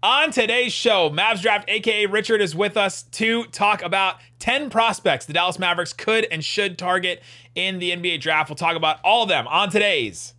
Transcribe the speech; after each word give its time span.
On 0.00 0.30
today's 0.30 0.72
show, 0.72 1.10
Mavs 1.10 1.42
Draft, 1.42 1.68
aka 1.68 2.06
Richard, 2.06 2.40
is 2.40 2.54
with 2.54 2.76
us 2.76 3.02
to 3.02 3.42
talk 3.46 3.82
about 3.82 4.18
10 4.38 4.70
prospects 4.70 5.26
the 5.26 5.32
Dallas 5.32 5.58
Mavericks 5.58 5.92
could 5.92 6.24
and 6.30 6.44
should 6.44 6.78
target 6.78 7.20
in 7.56 7.80
the 7.80 7.90
NBA 7.90 8.20
draft. 8.20 8.48
We'll 8.48 8.54
talk 8.54 8.76
about 8.76 9.00
all 9.02 9.24
of 9.24 9.28
them 9.28 9.48
on 9.48 9.70
today's 9.70 10.34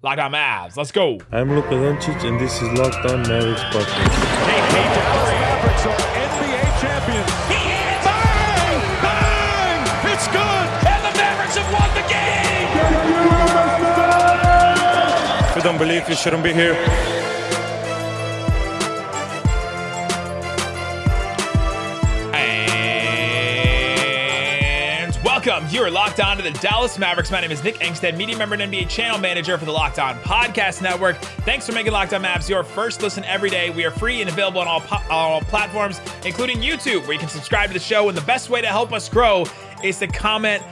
Locked 0.00 0.18
On 0.20 0.32
Mavs. 0.32 0.78
Let's 0.78 0.92
go. 0.92 1.18
I'm 1.30 1.54
Luka 1.54 1.68
Doncic, 1.74 2.24
and 2.26 2.40
this 2.40 2.62
is 2.62 2.72
Locked 2.78 3.04
On 3.04 3.20
Mavericks 3.28 3.60
podcast. 3.64 4.14
Hey, 4.48 4.60
hey, 4.72 4.88
Dallas 4.96 5.28
Mavericks 5.28 5.84
are 5.84 5.98
NBA 6.24 6.64
champions. 6.80 7.30
He 7.52 7.60
hits! 7.68 8.06
Bang! 8.08 8.80
Bang! 9.04 9.84
It's 10.10 10.26
good! 10.28 10.66
And 10.88 11.04
the 11.04 11.12
Mavericks 11.20 11.56
have 11.58 11.68
won 11.68 11.92
the 11.92 12.04
game! 12.08 12.64
If 15.50 15.56
you 15.56 15.62
don't 15.62 15.76
believe, 15.76 16.08
you 16.08 16.14
shouldn't 16.14 16.42
be 16.42 16.54
here. 16.54 17.13
You 25.74 25.82
are 25.82 25.90
locked 25.90 26.20
on 26.20 26.36
to 26.36 26.42
the 26.44 26.52
Dallas 26.60 27.00
Mavericks. 27.00 27.32
My 27.32 27.40
name 27.40 27.50
is 27.50 27.64
Nick 27.64 27.80
Angstadt, 27.80 28.16
media 28.16 28.38
member 28.38 28.54
and 28.54 28.72
NBA 28.72 28.88
channel 28.88 29.18
manager 29.18 29.58
for 29.58 29.64
the 29.64 29.72
Locked 29.72 29.98
On 29.98 30.14
Podcast 30.20 30.80
Network. 30.80 31.16
Thanks 31.44 31.66
for 31.66 31.72
making 31.72 31.90
Locked 31.90 32.14
On 32.14 32.22
Mavs 32.22 32.48
your 32.48 32.62
first 32.62 33.02
listen 33.02 33.24
every 33.24 33.50
day. 33.50 33.70
We 33.70 33.84
are 33.84 33.90
free 33.90 34.20
and 34.20 34.30
available 34.30 34.60
on 34.60 34.68
all, 34.68 34.82
po- 34.82 35.02
all 35.10 35.40
platforms, 35.40 36.00
including 36.24 36.58
YouTube, 36.58 37.02
where 37.02 37.14
you 37.14 37.18
can 37.18 37.28
subscribe 37.28 37.70
to 37.70 37.74
the 37.74 37.80
show. 37.80 38.08
And 38.08 38.16
the 38.16 38.22
best 38.22 38.50
way 38.50 38.60
to 38.60 38.68
help 38.68 38.92
us 38.92 39.08
grow 39.08 39.46
is 39.82 39.98
to 39.98 40.06
comment 40.06 40.62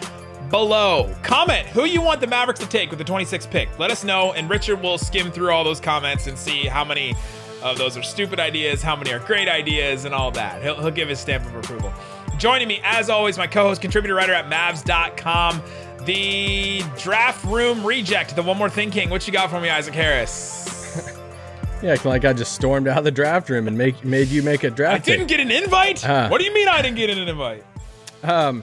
below. 0.50 1.12
Comment 1.24 1.66
who 1.66 1.84
you 1.84 2.00
want 2.00 2.20
the 2.20 2.28
Mavericks 2.28 2.60
to 2.60 2.68
take 2.68 2.90
with 2.90 3.00
the 3.00 3.04
26th 3.04 3.50
pick. 3.50 3.76
Let 3.80 3.90
us 3.90 4.04
know, 4.04 4.34
and 4.34 4.48
Richard 4.48 4.80
will 4.80 4.98
skim 4.98 5.32
through 5.32 5.50
all 5.50 5.64
those 5.64 5.80
comments 5.80 6.28
and 6.28 6.38
see 6.38 6.66
how 6.66 6.84
many 6.84 7.16
of 7.60 7.76
those 7.76 7.96
are 7.96 8.04
stupid 8.04 8.38
ideas, 8.38 8.82
how 8.82 8.94
many 8.94 9.12
are 9.12 9.18
great 9.18 9.48
ideas, 9.48 10.04
and 10.04 10.14
all 10.14 10.30
that. 10.30 10.62
He'll, 10.62 10.80
he'll 10.80 10.92
give 10.92 11.08
his 11.08 11.18
stamp 11.18 11.44
of 11.44 11.56
approval. 11.56 11.92
Joining 12.38 12.66
me, 12.66 12.80
as 12.82 13.08
always, 13.08 13.38
my 13.38 13.46
co 13.46 13.62
host, 13.68 13.80
contributor 13.80 14.14
writer 14.14 14.32
at 14.32 14.50
Mavs.com, 14.50 15.62
the 16.04 16.82
draft 16.98 17.44
room 17.44 17.86
reject, 17.86 18.34
the 18.34 18.42
one 18.42 18.58
more 18.58 18.68
thing 18.70 18.90
king. 18.90 19.10
What 19.10 19.26
you 19.26 19.32
got 19.32 19.50
for 19.50 19.60
me, 19.60 19.68
Isaac 19.70 19.94
Harris? 19.94 20.60
Yeah, 21.82 21.96
like 22.04 22.24
I 22.24 22.32
just 22.32 22.52
stormed 22.54 22.86
out 22.86 22.98
of 22.98 23.02
the 23.02 23.10
draft 23.10 23.50
room 23.50 23.66
and 23.66 23.76
make 23.76 24.04
made 24.04 24.28
you 24.28 24.44
make 24.44 24.62
a 24.62 24.70
draft. 24.70 24.94
I 24.94 25.04
didn't 25.04 25.26
pick. 25.26 25.28
get 25.36 25.40
an 25.40 25.50
invite? 25.50 26.08
Uh. 26.08 26.28
what 26.28 26.38
do 26.38 26.44
you 26.44 26.54
mean 26.54 26.68
I 26.68 26.80
didn't 26.80 26.94
get 26.96 27.10
an 27.10 27.26
invite? 27.26 27.64
Um, 28.22 28.62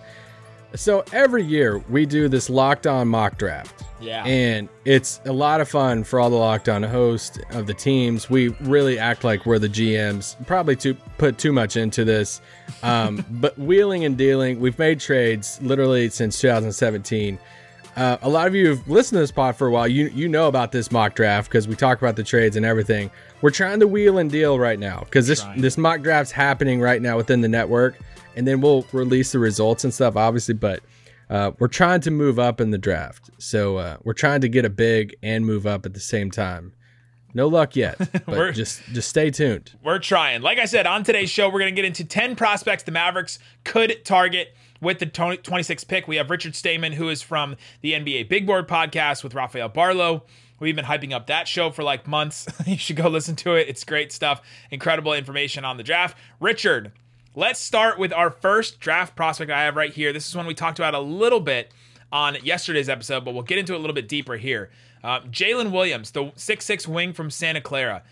so 0.73 1.03
every 1.11 1.43
year 1.43 1.79
we 1.89 2.05
do 2.05 2.29
this 2.29 2.49
locked 2.49 2.87
on 2.87 3.09
mock 3.09 3.37
draft. 3.37 3.83
Yeah. 4.01 4.23
And 4.25 4.69
it's 4.85 5.21
a 5.25 5.33
lot 5.33 5.61
of 5.61 5.69
fun 5.69 6.03
for 6.03 6.19
all 6.19 6.29
the 6.29 6.35
locked 6.35 6.69
on 6.69 6.83
hosts 6.83 7.39
of 7.51 7.67
the 7.67 7.73
teams. 7.73 8.29
We 8.29 8.49
really 8.61 8.97
act 8.97 9.23
like 9.23 9.45
we're 9.45 9.59
the 9.59 9.69
GMs. 9.69 10.35
Probably 10.47 10.75
to 10.77 10.93
put 11.17 11.37
too 11.37 11.51
much 11.51 11.75
into 11.75 12.05
this. 12.05 12.41
Um, 12.83 13.25
but 13.31 13.57
wheeling 13.57 14.05
and 14.05 14.17
dealing, 14.17 14.59
we've 14.59 14.79
made 14.79 14.99
trades 14.99 15.59
literally 15.61 16.09
since 16.09 16.39
2017. 16.39 17.39
Uh, 17.95 18.17
a 18.21 18.29
lot 18.29 18.47
of 18.47 18.55
you 18.55 18.69
have 18.69 18.87
listened 18.87 19.17
to 19.17 19.19
this 19.21 19.31
pod 19.31 19.55
for 19.57 19.67
a 19.67 19.71
while. 19.71 19.87
You 19.87 20.07
you 20.07 20.29
know 20.29 20.47
about 20.47 20.71
this 20.71 20.91
mock 20.91 21.15
draft 21.15 21.49
because 21.49 21.67
we 21.67 21.75
talk 21.75 21.97
about 22.01 22.15
the 22.15 22.23
trades 22.23 22.55
and 22.55 22.65
everything. 22.65 23.11
We're 23.41 23.49
trying 23.49 23.81
to 23.81 23.87
wheel 23.87 24.19
and 24.19 24.31
deal 24.31 24.57
right 24.57 24.79
now 24.79 25.01
because 25.01 25.27
this 25.27 25.41
Trying. 25.41 25.59
this 25.59 25.77
mock 25.77 26.01
draft's 26.01 26.31
happening 26.31 26.79
right 26.79 27.01
now 27.01 27.17
within 27.17 27.41
the 27.41 27.49
network, 27.49 27.97
and 28.37 28.47
then 28.47 28.61
we'll 28.61 28.85
release 28.93 29.33
the 29.33 29.39
results 29.39 29.83
and 29.83 29.93
stuff, 29.93 30.15
obviously. 30.15 30.53
But 30.53 30.81
uh, 31.29 31.51
we're 31.59 31.67
trying 31.67 32.01
to 32.01 32.11
move 32.11 32.39
up 32.39 32.59
in 32.59 32.71
the 32.71 32.77
draft, 32.77 33.29
so 33.37 33.77
uh, 33.77 33.97
we're 34.03 34.13
trying 34.13 34.41
to 34.41 34.49
get 34.49 34.65
a 34.65 34.69
big 34.69 35.15
and 35.21 35.45
move 35.45 35.65
up 35.67 35.85
at 35.85 35.93
the 35.93 35.99
same 35.99 36.31
time. 36.31 36.73
No 37.33 37.47
luck 37.47 37.75
yet, 37.75 37.97
but 38.25 38.53
just 38.53 38.81
just 38.85 39.09
stay 39.09 39.29
tuned. 39.29 39.75
We're 39.83 39.99
trying. 39.99 40.41
Like 40.41 40.57
I 40.57 40.65
said, 40.65 40.87
on 40.87 41.03
today's 41.03 41.29
show, 41.29 41.47
we're 41.47 41.59
going 41.59 41.75
to 41.75 41.81
get 41.81 41.85
into 41.85 42.03
10 42.03 42.35
prospects 42.35 42.83
the 42.83 42.91
Mavericks 42.91 43.37
could 43.63 44.03
target 44.03 44.55
with 44.81 44.99
the 44.99 45.05
20 45.05 45.37
26th 45.37 45.87
pick. 45.87 46.07
We 46.07 46.15
have 46.15 46.29
Richard 46.29 46.55
Stamen, 46.55 46.93
who 46.93 47.09
is 47.09 47.21
from 47.21 47.55
the 47.81 47.93
NBA 47.93 48.29
Big 48.29 48.47
Board 48.47 48.67
podcast 48.67 49.23
with 49.23 49.35
Rafael 49.35 49.69
Barlow. 49.69 50.23
We've 50.59 50.75
been 50.75 50.85
hyping 50.85 51.13
up 51.13 51.27
that 51.27 51.47
show 51.47 51.71
for 51.71 51.83
like 51.83 52.07
months. 52.07 52.47
you 52.65 52.77
should 52.77 52.95
go 52.95 53.07
listen 53.07 53.35
to 53.37 53.55
it. 53.55 53.67
It's 53.69 53.83
great 53.83 54.11
stuff. 54.11 54.41
Incredible 54.71 55.13
information 55.13 55.63
on 55.63 55.77
the 55.77 55.83
draft. 55.83 56.17
Richard, 56.39 56.91
let's 57.35 57.59
start 57.59 57.99
with 57.99 58.13
our 58.13 58.29
first 58.29 58.79
draft 58.79 59.15
prospect 59.15 59.51
I 59.51 59.63
have 59.63 59.75
right 59.75 59.93
here. 59.93 60.13
This 60.13 60.27
is 60.27 60.35
one 60.35 60.45
we 60.45 60.53
talked 60.53 60.79
about 60.79 60.93
a 60.93 60.99
little 60.99 61.39
bit 61.39 61.71
on 62.11 62.37
yesterday's 62.43 62.89
episode, 62.89 63.23
but 63.23 63.33
we'll 63.33 63.43
get 63.43 63.57
into 63.57 63.73
it 63.73 63.77
a 63.77 63.79
little 63.79 63.93
bit 63.93 64.07
deeper 64.07 64.35
here. 64.37 64.71
Uh, 65.03 65.21
Jalen 65.21 65.71
Williams, 65.71 66.11
the 66.11 66.31
six-six 66.35 66.87
wing 66.87 67.13
from 67.13 67.29
Santa 67.29 67.61
Clara. 67.61 68.03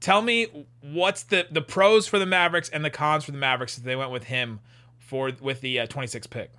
Tell 0.00 0.22
me 0.22 0.66
what's 0.82 1.24
the 1.24 1.46
the 1.50 1.62
pros 1.62 2.06
for 2.06 2.18
the 2.18 2.26
Mavericks 2.26 2.68
and 2.68 2.84
the 2.84 2.90
cons 2.90 3.24
for 3.24 3.32
the 3.32 3.38
Mavericks 3.38 3.78
if 3.78 3.84
they 3.84 3.96
went 3.96 4.10
with 4.10 4.24
him 4.24 4.60
for 4.98 5.32
with 5.40 5.60
the 5.60 5.80
uh, 5.80 5.86
26th 5.86 6.28
pick. 6.30 6.52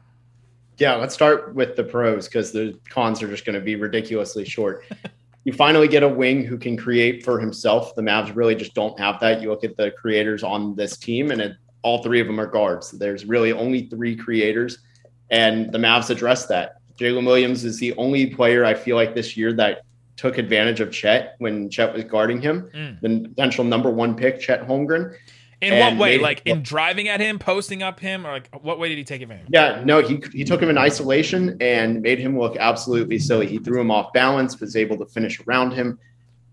Yeah, 0.77 0.95
let's 0.95 1.13
start 1.13 1.55
with 1.55 1.75
the 1.75 1.83
pros 1.83 2.27
because 2.27 2.51
the 2.51 2.77
cons 2.89 3.21
are 3.23 3.27
just 3.27 3.45
going 3.45 3.55
to 3.55 3.61
be 3.61 3.75
ridiculously 3.75 4.45
short. 4.45 4.85
you 5.43 5.53
finally 5.53 5.87
get 5.87 6.03
a 6.03 6.09
wing 6.09 6.43
who 6.43 6.57
can 6.57 6.77
create 6.77 7.23
for 7.23 7.39
himself. 7.39 7.95
The 7.95 8.01
Mavs 8.01 8.35
really 8.35 8.55
just 8.55 8.73
don't 8.73 8.99
have 8.99 9.19
that. 9.21 9.41
You 9.41 9.49
look 9.49 9.63
at 9.63 9.77
the 9.77 9.91
creators 9.91 10.43
on 10.43 10.75
this 10.75 10.97
team, 10.97 11.31
and 11.31 11.41
it, 11.41 11.57
all 11.83 12.03
three 12.03 12.19
of 12.19 12.27
them 12.27 12.39
are 12.39 12.47
guards. 12.47 12.91
There's 12.91 13.25
really 13.25 13.51
only 13.51 13.87
three 13.87 14.15
creators, 14.15 14.79
and 15.29 15.71
the 15.71 15.77
Mavs 15.77 16.09
address 16.09 16.45
that. 16.47 16.75
Jalen 16.99 17.25
Williams 17.25 17.63
is 17.63 17.79
the 17.79 17.93
only 17.97 18.27
player 18.27 18.65
I 18.65 18.73
feel 18.73 18.95
like 18.95 19.13
this 19.13 19.37
year 19.37 19.53
that 19.53 19.81
took 20.15 20.39
advantage 20.39 20.79
of 20.79 20.91
Chet 20.91 21.35
when 21.37 21.69
Chet 21.69 21.93
was 21.93 22.03
guarding 22.03 22.41
him, 22.41 22.69
Mm. 22.73 23.01
the 23.01 23.29
potential 23.29 23.63
number 23.63 23.89
one 23.91 24.15
pick, 24.15 24.39
Chet 24.39 24.67
Holmgren. 24.67 25.13
In 25.61 25.79
what 25.79 25.97
way? 25.97 26.19
Like 26.19 26.41
in 26.45 26.61
driving 26.61 27.07
at 27.07 27.19
him, 27.19 27.39
posting 27.39 27.81
up 27.81 27.99
him, 27.99 28.25
or 28.27 28.31
like 28.31 28.49
what 28.61 28.79
way 28.79 28.89
did 28.89 28.97
he 28.99 29.03
take 29.03 29.21
advantage? 29.23 29.47
Yeah, 29.49 29.81
no, 29.85 30.01
he 30.01 30.21
he 30.31 30.43
took 30.43 30.61
him 30.61 30.69
in 30.69 30.77
isolation 30.77 31.57
and 31.61 32.01
made 32.01 32.19
him 32.19 32.37
look 32.37 32.57
absolutely 32.57 33.17
silly. 33.17 33.47
He 33.47 33.57
threw 33.57 33.81
him 33.81 33.89
off 33.89 34.13
balance, 34.13 34.59
was 34.59 34.75
able 34.75 34.97
to 34.97 35.05
finish 35.07 35.39
around 35.47 35.71
him. 35.71 35.97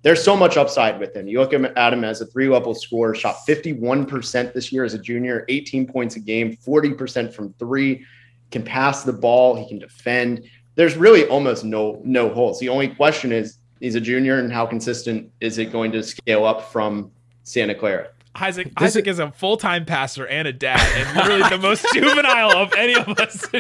There's 0.05 0.23
so 0.23 0.37
much 0.37 0.59
upside 0.59 1.01
with 1.01 1.17
him. 1.17 1.27
You 1.27 1.41
look 1.41 1.55
at 1.55 1.93
him 1.95 2.05
as 2.05 2.21
a 2.21 2.27
three 2.27 2.47
level 2.47 2.75
scorer, 2.75 3.15
shot 3.15 3.37
51% 3.49 4.53
this 4.53 4.71
year 4.71 4.85
as 4.85 4.93
a 4.93 4.99
junior, 4.99 5.47
18 5.49 5.87
points 5.87 6.17
a 6.17 6.21
game, 6.21 6.55
40% 6.59 7.33
from 7.33 7.55
three, 7.55 8.05
can 8.51 8.63
pass 8.63 9.03
the 9.03 9.15
ball, 9.15 9.57
he 9.57 9.67
can 9.67 9.79
defend. 9.79 10.45
There's 10.75 10.99
really 10.99 11.27
almost 11.29 11.65
no 11.65 12.03
no 12.05 12.29
holes. 12.29 12.61
The 12.61 12.69
only 12.69 12.89
question 12.89 13.33
is 13.33 13.57
he's 13.81 13.95
a 13.95 14.01
junior 14.01 14.39
and 14.41 14.53
how 14.53 14.67
consistent 14.67 15.33
is 15.41 15.57
it 15.57 15.73
going 15.73 15.91
to 15.93 16.03
scale 16.03 16.45
up 16.45 16.71
from 16.71 17.11
Santa 17.45 17.75
Clara? 17.75 18.09
Isaac 18.35 18.67
This 18.79 18.91
Isaac 18.91 19.07
is 19.07 19.21
a 19.21 19.33
full 19.33 19.57
time 19.57 19.87
pastor 19.87 20.27
and 20.27 20.47
a 20.47 20.53
dad, 20.53 20.87
and 20.97 21.17
literally 21.17 21.49
the 21.49 21.57
most 21.57 21.87
juvenile 21.95 22.59
of 22.59 22.75
any 22.75 22.95
of 22.95 23.09
us. 23.19 23.47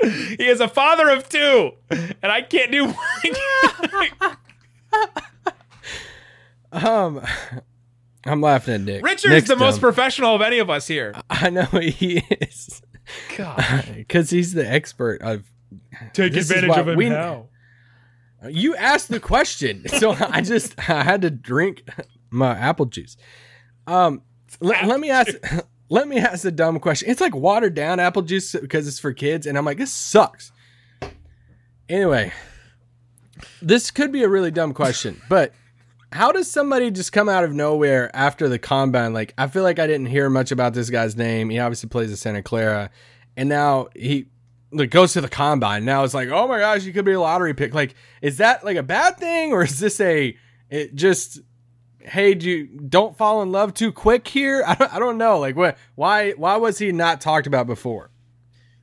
he 0.00 0.46
is 0.46 0.60
a 0.60 0.68
father 0.68 1.10
of 1.10 1.28
two, 1.28 1.72
and 1.90 2.14
I 2.22 2.42
can't 2.42 2.70
do. 2.70 2.94
Um, 6.72 7.24
I'm 8.26 8.40
laughing 8.40 8.74
at 8.74 8.80
Nick. 8.80 9.04
Richard's 9.04 9.26
Nick's 9.32 9.48
the 9.48 9.56
most 9.56 9.74
dumb. 9.74 9.80
professional 9.82 10.34
of 10.34 10.42
any 10.42 10.58
of 10.58 10.70
us 10.70 10.86
here. 10.88 11.14
I 11.30 11.50
know 11.50 11.64
he 11.66 12.18
is 12.40 12.82
God, 13.36 13.84
because 13.94 14.30
he's 14.30 14.54
the 14.54 14.68
expert 14.68 15.22
of. 15.22 15.44
take 16.14 16.32
This 16.32 16.50
advantage 16.50 16.76
of 16.78 16.88
him 16.88 16.96
we- 16.96 17.08
now. 17.08 17.48
You 18.48 18.76
asked 18.76 19.08
the 19.08 19.20
question, 19.20 19.88
so 20.00 20.10
I 20.18 20.40
just 20.42 20.78
I 20.78 21.02
had 21.02 21.22
to 21.22 21.30
drink 21.30 21.84
my 22.30 22.50
apple 22.58 22.86
juice. 22.86 23.16
Um, 23.86 24.22
let, 24.60 24.84
let 24.86 25.00
me 25.00 25.10
ask. 25.10 25.32
Let 25.90 26.08
me 26.08 26.16
ask 26.18 26.46
a 26.46 26.50
dumb 26.50 26.80
question. 26.80 27.10
It's 27.10 27.20
like 27.20 27.36
watered 27.36 27.74
down 27.74 28.00
apple 28.00 28.22
juice 28.22 28.52
because 28.52 28.88
it's 28.88 28.98
for 28.98 29.12
kids, 29.12 29.46
and 29.46 29.56
I'm 29.58 29.66
like, 29.66 29.76
this 29.76 29.92
sucks. 29.92 30.50
Anyway, 31.90 32.32
this 33.62 33.90
could 33.90 34.12
be 34.12 34.22
a 34.22 34.28
really 34.28 34.50
dumb 34.50 34.74
question, 34.74 35.20
but 35.28 35.52
how 36.12 36.30
does 36.30 36.50
somebody 36.50 36.90
just 36.90 37.12
come 37.12 37.28
out 37.28 37.44
of 37.44 37.52
nowhere 37.52 38.14
after 38.14 38.48
the 38.48 38.58
combine? 38.58 39.12
Like, 39.12 39.34
I 39.36 39.48
feel 39.48 39.64
like 39.64 39.78
I 39.78 39.86
didn't 39.86 40.06
hear 40.06 40.30
much 40.30 40.52
about 40.52 40.72
this 40.72 40.88
guy's 40.88 41.16
name. 41.16 41.50
He 41.50 41.58
obviously 41.58 41.88
plays 41.88 42.12
at 42.12 42.18
Santa 42.18 42.42
Clara, 42.42 42.90
and 43.36 43.48
now 43.48 43.88
he 43.94 44.26
like 44.70 44.90
goes 44.90 45.12
to 45.14 45.20
the 45.20 45.28
combine. 45.28 45.84
Now 45.84 46.04
it's 46.04 46.14
like, 46.14 46.28
oh 46.28 46.46
my 46.48 46.58
gosh, 46.58 46.84
you 46.84 46.92
could 46.92 47.04
be 47.04 47.12
a 47.12 47.20
lottery 47.20 47.54
pick. 47.54 47.74
Like, 47.74 47.94
is 48.22 48.38
that 48.38 48.64
like 48.64 48.76
a 48.76 48.82
bad 48.82 49.18
thing, 49.18 49.52
or 49.52 49.64
is 49.64 49.78
this 49.78 50.00
a 50.00 50.36
it 50.70 50.94
just 50.94 51.40
hey, 52.04 52.34
do 52.34 52.48
you 52.48 52.66
don't 52.66 53.16
fall 53.16 53.42
in 53.42 53.50
love 53.50 53.74
too 53.74 53.90
quick 53.90 54.28
here? 54.28 54.62
I 54.66 54.74
don't, 54.74 54.94
I 54.94 54.98
don't 54.98 55.18
know. 55.18 55.38
Like, 55.38 55.56
what? 55.56 55.78
Why? 55.94 56.32
Why 56.32 56.56
was 56.56 56.78
he 56.78 56.92
not 56.92 57.20
talked 57.20 57.46
about 57.46 57.66
before? 57.66 58.10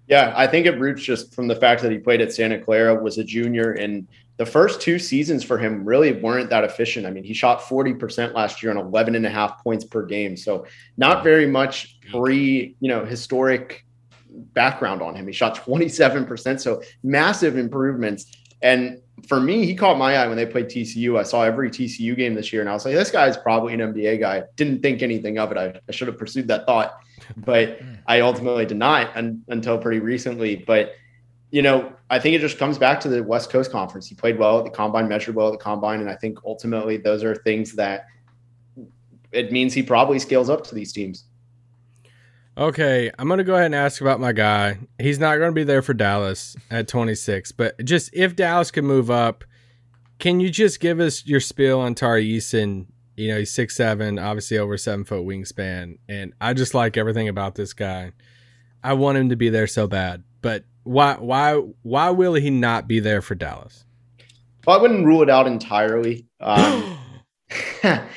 Yeah, 0.08 0.34
I 0.36 0.48
think 0.48 0.66
it 0.66 0.78
roots 0.78 1.04
just 1.04 1.34
from 1.34 1.48
the 1.48 1.56
fact 1.56 1.82
that 1.84 1.92
he 1.92 1.98
played 1.98 2.20
at 2.20 2.34
Santa 2.34 2.60
Clara, 2.60 3.02
was 3.02 3.18
a 3.18 3.24
junior, 3.24 3.72
and 3.72 4.08
the 4.42 4.46
first 4.48 4.82
two 4.82 4.98
seasons 4.98 5.44
for 5.44 5.60
him 5.60 5.86
really 5.86 6.14
weren't 6.14 6.50
that 6.50 6.64
efficient. 6.64 7.06
I 7.06 7.12
mean, 7.12 7.24
he 7.24 7.32
shot 7.32 7.62
40% 7.62 8.34
last 8.34 8.64
year 8.64 8.72
on 8.72 8.78
11 8.80 9.14
and 9.14 9.24
a 9.24 9.30
half 9.30 9.64
points 9.64 9.86
per 9.86 10.04
game. 10.04 10.36
So 10.36 10.66
not 10.98 11.24
very 11.24 11.46
much 11.46 12.00
pre, 12.10 12.76
you 12.80 12.90
know, 12.90 13.06
historic 13.06 13.86
background 14.56 15.04
on 15.04 15.14
him. 15.14 15.28
He 15.28 15.32
shot 15.32 15.64
27%. 15.64 16.60
So 16.60 16.82
massive 17.04 17.56
improvements. 17.56 18.36
And 18.64 18.98
for 19.28 19.40
me, 19.40 19.64
he 19.64 19.76
caught 19.76 20.00
my 20.00 20.16
eye 20.16 20.28
when 20.28 20.38
they 20.38 20.48
played 20.48 20.70
TCU. 20.70 21.20
I 21.20 21.24
saw 21.24 21.44
every 21.44 21.70
TCU 21.70 22.18
game 22.18 22.34
this 22.34 22.52
year, 22.52 22.64
and 22.64 22.70
I 22.70 22.74
was 22.74 22.84
like, 22.84 22.96
this 22.96 23.12
guy's 23.12 23.38
probably 23.38 23.76
an 23.76 23.80
NBA 23.80 24.22
guy. 24.22 24.42
Didn't 24.56 24.82
think 24.82 25.04
anything 25.04 25.38
of 25.38 25.52
it. 25.52 25.58
I, 25.60 25.80
I 25.88 25.92
should 25.92 26.08
have 26.08 26.18
pursued 26.18 26.48
that 26.48 26.66
thought, 26.66 26.98
but 27.38 27.80
hmm. 27.80 27.94
I 28.08 28.22
ultimately 28.22 28.66
did 28.66 28.78
not 28.78 29.16
un, 29.16 29.44
until 29.50 29.78
pretty 29.78 30.00
recently. 30.00 30.56
But 30.56 30.96
you 31.52 31.62
know, 31.62 31.94
I 32.10 32.18
think 32.18 32.36
it 32.36 32.40
just 32.40 32.58
comes 32.58 32.78
back 32.78 33.00
to 33.02 33.10
the 33.10 33.22
West 33.22 33.50
Coast 33.50 33.72
Conference. 33.72 34.08
He 34.08 34.16
played 34.16 34.40
well 34.40 34.60
at 34.60 34.64
the 34.64 34.70
combine, 34.70 35.08
measured 35.08 35.36
well 35.36 35.48
at 35.48 35.52
the 35.52 35.64
combine, 35.64 36.00
and 36.00 36.10
I 36.10 36.16
think 36.16 36.40
ultimately 36.46 36.98
those 36.98 37.24
are 37.24 37.36
things 37.36 37.74
that 37.74 38.06
it 39.32 39.52
means 39.52 39.74
he 39.74 39.84
probably 39.84 40.18
scales 40.20 40.50
up 40.50 40.64
to 40.66 40.76
these 40.76 40.92
teams. 40.94 41.26
Okay, 42.58 43.12
I'm 43.18 43.28
gonna 43.28 43.44
go 43.44 43.54
ahead 43.56 43.68
and 43.68 43.76
ask 43.76 44.02
about 44.02 44.20
my 44.20 44.32
guy. 44.32 44.80
He's 44.98 45.20
not 45.20 45.38
gonna 45.38 45.52
be 45.52 45.64
there 45.64 45.82
for 45.82 45.94
Dallas 45.94 46.56
at 46.70 46.88
26, 46.88 47.52
but 47.54 47.84
just 47.84 48.10
if 48.14 48.36
Dallas 48.36 48.72
can 48.72 48.86
move 48.86 49.12
up, 49.12 49.44
can 50.20 50.40
you 50.40 50.50
just 50.50 50.80
give 50.80 51.00
us 51.00 51.26
your 51.26 51.40
spiel 51.40 51.80
on 51.80 51.96
Tari 51.96 52.30
Eason? 52.30 52.88
You 53.16 53.30
know, 53.30 53.40
he's 53.40 53.52
six 53.52 53.76
seven, 53.76 54.20
obviously 54.20 54.58
over 54.58 54.78
seven 54.78 55.04
foot 55.04 55.26
wingspan, 55.26 55.98
and 56.08 56.34
I 56.40 56.54
just 56.54 56.74
like 56.74 56.98
everything 56.98 57.28
about 57.28 57.56
this 57.56 57.74
guy. 57.74 58.12
I 58.84 58.94
want 58.94 59.18
him 59.18 59.30
to 59.30 59.36
be 59.36 59.50
there 59.50 59.68
so 59.68 59.88
bad, 59.88 60.24
but 60.42 60.66
why 60.84 61.16
why 61.16 61.62
why 61.84 62.10
will 62.10 62.34
he 62.34 62.50
not 62.50 62.88
be 62.88 63.00
there 63.00 63.22
for 63.22 63.36
Dallas? 63.36 63.86
Well, 64.66 64.78
I 64.78 64.82
wouldn't 64.82 65.06
rule 65.06 65.22
it 65.22 65.30
out 65.30 65.48
entirely. 65.48 66.28
Um, 66.40 66.98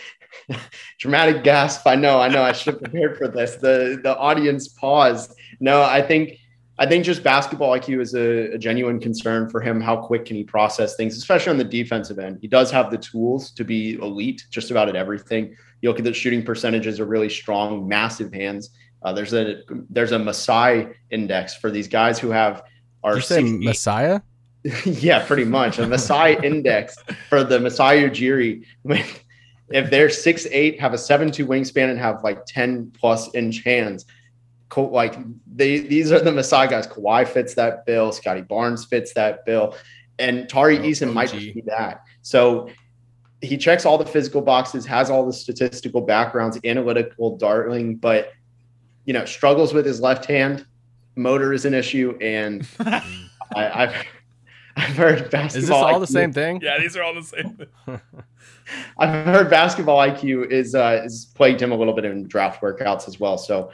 dramatic 0.99 1.43
gasp. 1.44 1.87
I 1.87 1.94
know, 1.94 2.20
I 2.20 2.28
know. 2.28 2.43
I 2.43 2.52
should 2.52 2.75
have 2.75 2.82
prepared 2.82 3.19
for 3.19 3.28
this. 3.28 3.56
The 3.56 4.00
the 4.02 4.16
audience 4.16 4.69
paused. 4.69 5.34
No, 5.61 5.82
I 5.82 6.02
think 6.02 6.38
I 6.78 6.87
think 6.87 7.05
just 7.05 7.22
basketball 7.22 7.78
IQ 7.78 8.00
is 8.00 8.14
a, 8.14 8.55
a, 8.55 8.58
genuine 8.58 8.99
concern 8.99 9.49
for 9.49 9.60
him. 9.60 9.81
How 9.81 9.96
quick 9.96 10.25
can 10.25 10.34
he 10.34 10.43
process 10.43 10.96
things, 10.96 11.17
especially 11.17 11.50
on 11.50 11.58
the 11.58 11.64
defensive 11.64 12.19
end? 12.19 12.38
He 12.40 12.49
does 12.49 12.70
have 12.72 12.90
the 12.90 12.99
tools 12.99 13.52
to 13.52 13.64
be 13.64 13.94
elite 13.94 14.44
just 14.50 14.72
about 14.72 14.88
at 14.88 14.96
everything. 14.96 15.55
You 15.82 15.88
look 15.88 15.99
at 15.99 16.05
the 16.05 16.12
shooting 16.12 16.43
percentages 16.43 16.99
are 16.99 17.05
really 17.05 17.28
strong, 17.28 17.87
massive 17.87 18.32
hands. 18.32 18.70
Uh, 19.04 19.12
there's 19.12 19.34
a 19.34 19.62
there's 19.90 20.12
a 20.12 20.18
Masai 20.18 20.88
index 21.10 21.54
for 21.54 21.70
these 21.70 21.86
guys 21.86 22.18
who 22.18 22.30
have 22.30 22.62
are 23.02 23.18
you 23.18 23.58
Messiah. 23.60 24.20
yeah, 24.86 25.24
pretty 25.26 25.44
much 25.44 25.78
a 25.78 25.86
Masai 25.86 26.38
index 26.42 26.96
for 27.28 27.44
the 27.44 27.60
Masai 27.60 28.08
Ujiri. 28.08 28.64
if 29.68 29.90
they're 29.90 30.08
six 30.08 30.46
eight, 30.50 30.80
have 30.80 30.94
a 30.94 30.98
seven 30.98 31.30
two 31.30 31.46
wingspan, 31.46 31.90
and 31.90 31.98
have 31.98 32.24
like 32.24 32.46
ten 32.46 32.90
plus 32.98 33.32
inch 33.34 33.62
hands, 33.62 34.06
like 34.74 35.16
they 35.54 35.80
these 35.80 36.10
are 36.10 36.20
the 36.20 36.32
Masai 36.32 36.66
guys. 36.66 36.86
Kawhi 36.86 37.28
fits 37.28 37.54
that 37.54 37.84
bill. 37.84 38.10
Scottie 38.10 38.40
Barnes 38.40 38.86
fits 38.86 39.12
that 39.14 39.44
bill, 39.44 39.76
and 40.18 40.48
Tari 40.48 40.78
oh, 40.78 40.82
Eason 40.82 41.12
might 41.12 41.30
just 41.30 41.54
be 41.54 41.62
that. 41.66 42.00
So 42.22 42.70
he 43.42 43.58
checks 43.58 43.84
all 43.84 43.98
the 43.98 44.06
physical 44.06 44.40
boxes, 44.40 44.86
has 44.86 45.10
all 45.10 45.26
the 45.26 45.32
statistical 45.32 46.00
backgrounds, 46.00 46.58
analytical 46.64 47.36
darling, 47.36 47.96
but 47.96 48.32
you 49.04 49.12
know, 49.12 49.24
struggles 49.24 49.74
with 49.74 49.86
his 49.86 50.00
left 50.00 50.24
hand. 50.26 50.66
Motor 51.16 51.52
is 51.52 51.64
an 51.64 51.74
issue, 51.74 52.16
and 52.20 52.66
I, 52.80 53.02
have 53.56 53.94
I've 54.76 54.96
heard 54.96 55.30
basketball. 55.30 55.46
Is 55.46 55.54
this 55.54 55.70
all 55.70 55.94
IQ. 55.94 56.00
the 56.00 56.06
same 56.06 56.32
thing? 56.32 56.60
Yeah, 56.60 56.78
these 56.78 56.96
are 56.96 57.02
all 57.02 57.14
the 57.14 57.22
same. 57.22 57.58
I've 58.98 59.26
heard 59.26 59.50
basketball 59.50 59.98
IQ 59.98 60.50
is 60.50 60.74
uh, 60.74 61.02
is 61.04 61.26
plagued 61.34 61.60
him 61.60 61.70
a 61.70 61.76
little 61.76 61.94
bit 61.94 62.04
in 62.04 62.26
draft 62.26 62.60
workouts 62.62 63.06
as 63.06 63.20
well. 63.20 63.38
So 63.38 63.70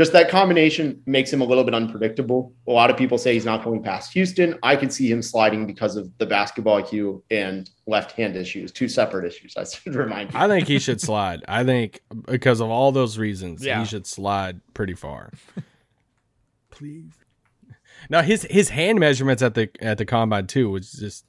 just 0.00 0.14
that 0.14 0.30
combination 0.30 1.02
makes 1.04 1.30
him 1.30 1.42
a 1.42 1.44
little 1.44 1.62
bit 1.62 1.74
unpredictable. 1.74 2.54
A 2.66 2.72
lot 2.72 2.88
of 2.88 2.96
people 2.96 3.18
say 3.18 3.34
he's 3.34 3.44
not 3.44 3.62
going 3.62 3.82
past 3.82 4.14
Houston. 4.14 4.58
I 4.62 4.74
could 4.74 4.90
see 4.90 5.12
him 5.12 5.20
sliding 5.20 5.66
because 5.66 5.94
of 5.94 6.10
the 6.16 6.24
basketball 6.24 6.80
IQ 6.80 7.20
and 7.30 7.68
left 7.86 8.12
hand 8.12 8.34
issues, 8.34 8.72
two 8.72 8.88
separate 8.88 9.26
issues. 9.26 9.58
I 9.58 9.64
should 9.64 9.94
remind 9.94 10.32
you. 10.32 10.38
I 10.38 10.48
think 10.48 10.68
he 10.68 10.78
should 10.78 11.02
slide. 11.02 11.44
I 11.46 11.64
think 11.64 12.00
because 12.24 12.60
of 12.60 12.70
all 12.70 12.92
those 12.92 13.18
reasons, 13.18 13.62
yeah. 13.62 13.78
he 13.78 13.84
should 13.84 14.06
slide 14.06 14.62
pretty 14.72 14.94
far. 14.94 15.32
Please. 16.70 17.12
Now 18.08 18.22
his 18.22 18.46
his 18.50 18.70
hand 18.70 19.00
measurements 19.00 19.42
at 19.42 19.52
the 19.52 19.68
at 19.82 19.98
the 19.98 20.06
combine 20.06 20.46
too 20.46 20.70
was 20.70 20.92
just 20.92 21.26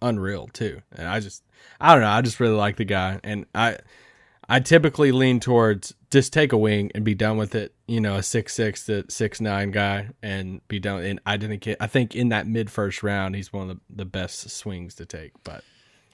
unreal 0.00 0.48
too, 0.54 0.80
and 0.92 1.06
I 1.06 1.20
just 1.20 1.44
I 1.78 1.92
don't 1.92 2.00
know. 2.00 2.08
I 2.08 2.22
just 2.22 2.40
really 2.40 2.56
like 2.56 2.76
the 2.76 2.86
guy, 2.86 3.20
and 3.22 3.44
I 3.54 3.76
I 4.48 4.60
typically 4.60 5.12
lean 5.12 5.38
towards 5.38 5.94
just 6.10 6.32
take 6.32 6.52
a 6.52 6.58
wing 6.58 6.90
and 6.94 7.04
be 7.04 7.14
done 7.14 7.36
with 7.36 7.54
it. 7.54 7.74
You 7.86 8.00
know, 8.00 8.16
a 8.16 8.22
six 8.22 8.54
six 8.54 8.86
to 8.86 9.04
six 9.08 9.40
nine 9.40 9.70
guy 9.70 10.10
and 10.22 10.66
be 10.68 10.78
done. 10.78 11.04
And 11.04 11.20
I 11.26 11.36
didn't 11.36 11.60
get. 11.60 11.76
I 11.80 11.86
think 11.86 12.14
in 12.14 12.30
that 12.30 12.46
mid 12.46 12.70
first 12.70 13.02
round, 13.02 13.36
he's 13.36 13.52
one 13.52 13.70
of 13.70 13.76
the, 13.76 13.82
the 13.96 14.04
best 14.04 14.50
swings 14.50 14.94
to 14.96 15.06
take. 15.06 15.32
But 15.44 15.62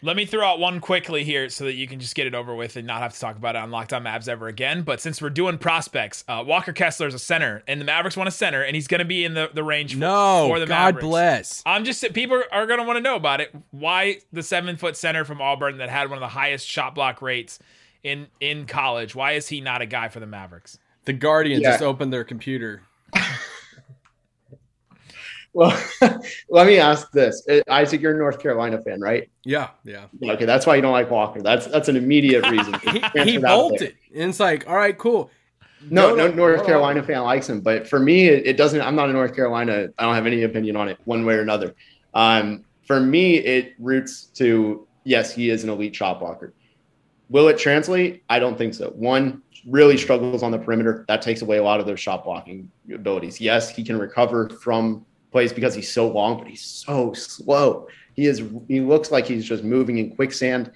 let 0.02 0.14
me 0.14 0.26
throw 0.26 0.46
out 0.46 0.58
one 0.58 0.81
quickly 0.81 1.25
here 1.25 1.48
so 1.48 1.64
that 1.64 1.75
you 1.75 1.88
can 1.88 1.98
just 1.98 2.14
get 2.14 2.26
it 2.26 2.34
over 2.34 2.54
with 2.54 2.76
and 2.76 2.87
not 2.87 3.00
have 3.00 3.14
to 3.14 3.20
talk 3.20 3.37
about 3.37 3.56
it 3.56 3.58
on 3.60 3.70
Locked 3.70 3.94
On 3.94 4.04
Mavs 4.04 4.28
ever 4.28 4.46
again. 4.46 4.82
But 4.82 5.00
since 5.00 5.22
we're 5.22 5.31
doing 5.31 5.56
prospects, 5.56 6.22
uh, 6.28 6.44
Walker 6.46 6.75
Kessler 6.75 7.06
is 7.06 7.14
a 7.14 7.19
center, 7.19 7.62
and 7.66 7.81
the 7.81 7.84
Mavericks 7.87 8.16
want 8.16 8.28
a 8.28 8.32
center, 8.32 8.62
and 8.62 8.76
he's 8.76 8.87
going 8.87 8.98
to 8.98 9.06
be 9.06 9.25
in 9.25 9.32
the, 9.32 9.50
the 9.52 9.64
range 9.64 9.94
for, 9.94 10.00
no, 10.00 10.48
for 10.48 10.60
the 10.60 10.66
God 10.66 10.96
Mavericks. 10.96 11.04
bless. 11.04 11.62
I'm 11.64 11.84
just 11.84 12.12
people 12.12 12.43
are 12.52 12.66
going 12.66 12.78
to 12.78 12.84
want 12.87 12.98
to 12.98 13.00
know 13.00 13.16
about 13.16 13.40
it. 13.40 13.54
Why 13.70 14.19
the 14.32 14.43
seven 14.43 14.76
foot 14.76 14.96
center 14.96 15.25
from 15.25 15.40
Auburn 15.40 15.78
that 15.78 15.88
had 15.88 16.10
one 16.10 16.19
of 16.19 16.22
the 16.22 16.28
highest 16.28 16.69
shot 16.69 16.94
block 16.94 17.22
rates 17.22 17.58
in 18.06 18.29
in 18.41 18.67
college. 18.67 19.14
Why 19.14 19.32
is 19.32 19.49
he 19.49 19.61
not 19.61 19.82
a 19.82 19.87
guy 19.87 20.08
for 20.08 20.20
the 20.20 20.26
Mavericks? 20.26 20.79
The 21.05 21.12
Guardian 21.12 21.61
yeah. 21.61 21.73
just 21.73 21.82
opened 21.82 22.12
their 22.12 22.23
computer. 22.25 22.82
well, 25.53 25.76
let 26.49 26.67
me 26.69 26.79
ask 26.79 27.11
this, 27.11 27.47
uh, 27.49 27.61
Isaac. 27.69 28.00
You're 28.00 28.14
a 28.14 28.19
North 28.19 28.38
Carolina 28.38 28.81
fan, 28.81 29.00
right? 29.00 29.29
Yeah, 29.44 29.70
yeah. 29.85 30.06
Okay, 30.23 30.44
that's 30.44 30.67
why 30.67 30.76
you 30.76 30.82
don't 30.82 30.93
like 30.93 31.11
Walker. 31.11 31.43
That's 31.43 31.67
that's 31.67 31.88
an 31.88 31.97
immediate 31.97 32.47
reason. 32.50 32.75
he, 32.85 33.03
he 33.25 33.38
bolted, 33.38 33.97
and 34.14 34.31
it's 34.31 34.41
like, 34.41 34.69
all 34.69 34.76
right, 34.76 34.97
cool. 34.97 35.31
No, 35.91 36.14
no, 36.14 36.29
North 36.29 36.64
Carolina 36.64 37.03
fan 37.03 37.23
likes 37.23 37.49
him, 37.49 37.61
but 37.61 37.87
for 37.87 38.00
me, 38.00 38.26
it, 38.26 38.47
it, 38.47 38.56
doesn't. 38.56 38.81
I'm 38.81 38.97
not 38.97 39.11
a 39.11 39.12
North 39.12 39.37
Carolina. 39.37 39.88
I 39.99 40.05
don't 40.05 40.14
have 40.14 40.26
any 40.26 40.43
opinion 40.43 40.75
on 40.75 40.88
it, 40.88 40.99
one 41.05 41.25
way 41.26 41.35
or 41.35 41.43
another. 41.43 41.75
Um, 42.14 42.64
for 42.87 42.99
me, 42.99 43.37
it 43.37 43.75
roots 43.79 44.25
to 44.37 44.87
yes, 45.05 45.32
he 45.32 45.50
is 45.50 45.64
an 45.64 45.70
elite 45.70 45.94
shot 45.94 46.19
blocker. 46.19 46.55
Will 47.28 47.49
it 47.49 47.58
translate? 47.58 48.23
I 48.28 48.38
don't 48.38 48.56
think 48.56 48.75
so. 48.75 48.90
One 48.90 49.43
really 49.69 49.96
struggles 49.96 50.43
on 50.43 50.52
the 50.52 50.58
perimeter. 50.58 51.05
That 51.08 51.23
takes 51.23 51.43
away 51.43 51.58
a 51.58 51.62
lot 51.62 51.81
of 51.81 51.87
their 51.87 51.96
shot 51.96 52.25
blocking 52.25 52.70
abilities. 52.93 53.40
Yes, 53.40 53.69
he 53.69 53.82
can 53.82 53.99
recover 53.99 54.49
from 54.49 55.05
plays 55.32 55.52
because 55.52 55.75
he's 55.75 55.93
so 55.93 56.08
long, 56.08 56.38
but 56.38 56.46
he's 56.46 56.62
so 56.62 57.12
slow. 57.12 57.88
He 58.14 58.26
is 58.26 58.43
he 58.69 58.81
looks 58.81 59.11
like 59.11 59.26
he's 59.26 59.44
just 59.44 59.64
moving 59.64 59.99
in 59.99 60.14
quicksand. 60.14 60.70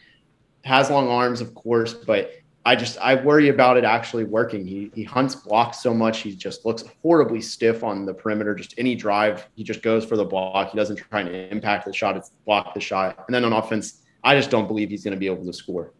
Has 0.64 0.90
long 0.90 1.08
arms, 1.08 1.40
of 1.40 1.54
course, 1.54 1.94
but 1.94 2.32
I 2.66 2.76
just 2.76 2.98
I 2.98 3.14
worry 3.14 3.48
about 3.48 3.76
it 3.78 3.84
actually 3.84 4.24
working. 4.24 4.66
He 4.66 4.90
he 4.94 5.02
hunts 5.02 5.34
blocks 5.34 5.78
so 5.78 5.94
much. 5.94 6.18
He 6.18 6.34
just 6.34 6.66
looks 6.66 6.84
horribly 7.00 7.40
stiff 7.40 7.82
on 7.82 8.04
the 8.04 8.12
perimeter. 8.12 8.54
Just 8.54 8.74
any 8.76 8.94
drive, 8.94 9.48
he 9.54 9.64
just 9.64 9.82
goes 9.82 10.04
for 10.04 10.16
the 10.16 10.24
block. 10.24 10.70
He 10.70 10.76
doesn't 10.76 10.96
try 10.96 11.22
to 11.22 11.50
impact 11.50 11.86
the 11.86 11.92
shot. 11.92 12.16
It's 12.16 12.32
block 12.44 12.74
the 12.74 12.80
shot. 12.80 13.24
And 13.26 13.34
then 13.34 13.44
on 13.44 13.52
offense, 13.52 14.02
I 14.24 14.36
just 14.36 14.50
don't 14.50 14.66
believe 14.66 14.90
he's 14.90 15.04
going 15.04 15.14
to 15.14 15.20
be 15.20 15.26
able 15.26 15.46
to 15.46 15.52
score. 15.52 15.92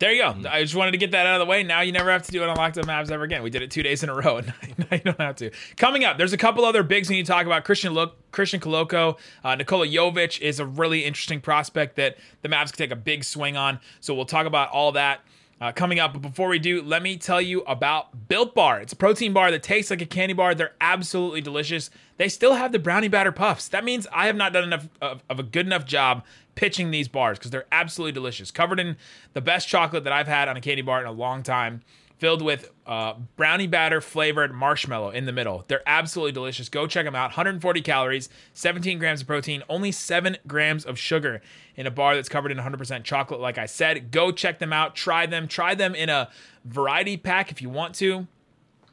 There 0.00 0.12
you 0.12 0.22
go. 0.22 0.30
Mm-hmm. 0.30 0.46
I 0.48 0.62
just 0.62 0.74
wanted 0.74 0.90
to 0.90 0.98
get 0.98 1.12
that 1.12 1.26
out 1.26 1.40
of 1.40 1.46
the 1.46 1.50
way. 1.50 1.62
Now 1.62 1.80
you 1.80 1.92
never 1.92 2.10
have 2.10 2.24
to 2.24 2.32
do 2.32 2.42
it 2.42 2.48
on 2.48 2.56
Locked 2.56 2.78
On 2.78 2.84
Mavs 2.84 3.10
ever 3.10 3.22
again. 3.22 3.42
We 3.42 3.50
did 3.50 3.62
it 3.62 3.70
two 3.70 3.82
days 3.82 4.02
in 4.02 4.08
a 4.08 4.14
row, 4.14 4.36
and 4.38 4.52
now 4.78 4.86
you 4.90 4.98
don't 4.98 5.20
have 5.20 5.36
to. 5.36 5.50
Coming 5.76 6.04
up, 6.04 6.18
there's 6.18 6.32
a 6.32 6.36
couple 6.36 6.64
other 6.64 6.82
bigs 6.82 7.08
we 7.08 7.16
need 7.16 7.26
to 7.26 7.32
talk 7.32 7.46
about. 7.46 7.64
Christian 7.64 7.92
Look, 7.92 8.16
Christian 8.32 8.60
Koloko, 8.60 9.18
uh, 9.44 9.54
Nikola 9.54 9.86
Jovic 9.86 10.40
is 10.40 10.58
a 10.58 10.66
really 10.66 11.04
interesting 11.04 11.40
prospect 11.40 11.96
that 11.96 12.18
the 12.42 12.48
Mavs 12.48 12.66
could 12.66 12.78
take 12.78 12.90
a 12.90 12.96
big 12.96 13.22
swing 13.24 13.56
on. 13.56 13.78
So 14.00 14.14
we'll 14.14 14.26
talk 14.26 14.46
about 14.46 14.70
all 14.70 14.92
that. 14.92 15.20
Uh, 15.60 15.70
coming 15.72 16.00
up, 16.00 16.12
but 16.12 16.20
before 16.20 16.48
we 16.48 16.58
do, 16.58 16.82
let 16.82 17.00
me 17.00 17.16
tell 17.16 17.40
you 17.40 17.62
about 17.62 18.28
Built 18.28 18.54
Bar. 18.54 18.80
It's 18.80 18.92
a 18.92 18.96
protein 18.96 19.32
bar 19.32 19.50
that 19.52 19.62
tastes 19.62 19.90
like 19.90 20.02
a 20.02 20.06
candy 20.06 20.34
bar. 20.34 20.54
They're 20.54 20.74
absolutely 20.80 21.40
delicious. 21.40 21.90
They 22.16 22.28
still 22.28 22.54
have 22.54 22.72
the 22.72 22.78
brownie 22.80 23.08
batter 23.08 23.32
puffs. 23.32 23.68
That 23.68 23.84
means 23.84 24.06
I 24.12 24.26
have 24.26 24.36
not 24.36 24.52
done 24.52 24.64
enough 24.64 24.88
of, 25.00 25.22
of 25.30 25.38
a 25.38 25.44
good 25.44 25.64
enough 25.64 25.86
job 25.86 26.24
pitching 26.56 26.90
these 26.90 27.08
bars 27.08 27.38
because 27.38 27.50
they're 27.50 27.66
absolutely 27.72 28.12
delicious. 28.12 28.50
Covered 28.50 28.80
in 28.80 28.96
the 29.32 29.40
best 29.40 29.68
chocolate 29.68 30.04
that 30.04 30.12
I've 30.12 30.26
had 30.26 30.48
on 30.48 30.56
a 30.56 30.60
candy 30.60 30.82
bar 30.82 31.00
in 31.00 31.06
a 31.06 31.12
long 31.12 31.42
time. 31.42 31.82
Filled 32.18 32.42
with 32.42 32.70
uh, 32.86 33.14
brownie 33.36 33.66
batter 33.66 34.00
flavored 34.00 34.54
marshmallow 34.54 35.10
in 35.10 35.26
the 35.26 35.32
middle. 35.32 35.64
They're 35.66 35.82
absolutely 35.84 36.32
delicious. 36.32 36.68
Go 36.68 36.86
check 36.86 37.04
them 37.04 37.14
out. 37.14 37.30
140 37.30 37.80
calories, 37.80 38.28
17 38.52 38.98
grams 38.98 39.22
of 39.22 39.26
protein, 39.26 39.62
only 39.68 39.90
7 39.90 40.36
grams 40.46 40.84
of 40.84 40.98
sugar 40.98 41.42
in 41.76 41.86
a 41.86 41.90
bar 41.90 42.14
that's 42.14 42.28
covered 42.28 42.52
in 42.52 42.58
100% 42.58 43.02
chocolate. 43.02 43.40
Like 43.40 43.58
I 43.58 43.66
said, 43.66 44.10
go 44.10 44.30
check 44.30 44.60
them 44.60 44.72
out. 44.72 44.94
Try 44.94 45.26
them. 45.26 45.48
Try 45.48 45.74
them 45.74 45.94
in 45.94 46.08
a 46.08 46.30
variety 46.64 47.16
pack 47.16 47.50
if 47.50 47.60
you 47.60 47.68
want 47.68 47.94
to. 47.96 48.28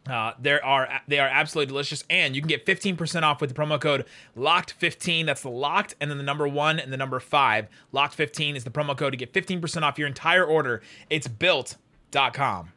Uh, 0.10 0.34
there 0.40 0.64
are 0.66 1.02
they 1.08 1.20
are 1.20 1.28
absolutely 1.28 1.68
delicious, 1.68 2.04
and 2.10 2.36
you 2.36 2.42
can 2.42 2.48
get 2.48 2.66
15% 2.66 3.22
off 3.22 3.40
with 3.40 3.54
the 3.54 3.62
promo 3.62 3.80
code 3.80 4.06
Locked15. 4.36 5.28
That's 5.28 5.44
the 5.44 5.50
Locked, 5.50 5.96
and 6.02 6.10
then 6.10 6.18
the 6.18 6.24
number 6.24 6.48
one 6.48 6.80
and 6.80 6.92
the 6.92 6.98
number 6.98 7.20
five. 7.20 7.68
Locked15 7.94 8.56
is 8.56 8.64
the 8.64 8.72
promo 8.72 8.98
code 8.98 9.14
to 9.14 9.18
get 9.18 9.32
15% 9.32 9.84
off 9.84 10.00
your 10.00 10.08
entire 10.08 10.44
order. 10.44 10.82
It's 11.10 11.28
built.com. 11.28 12.72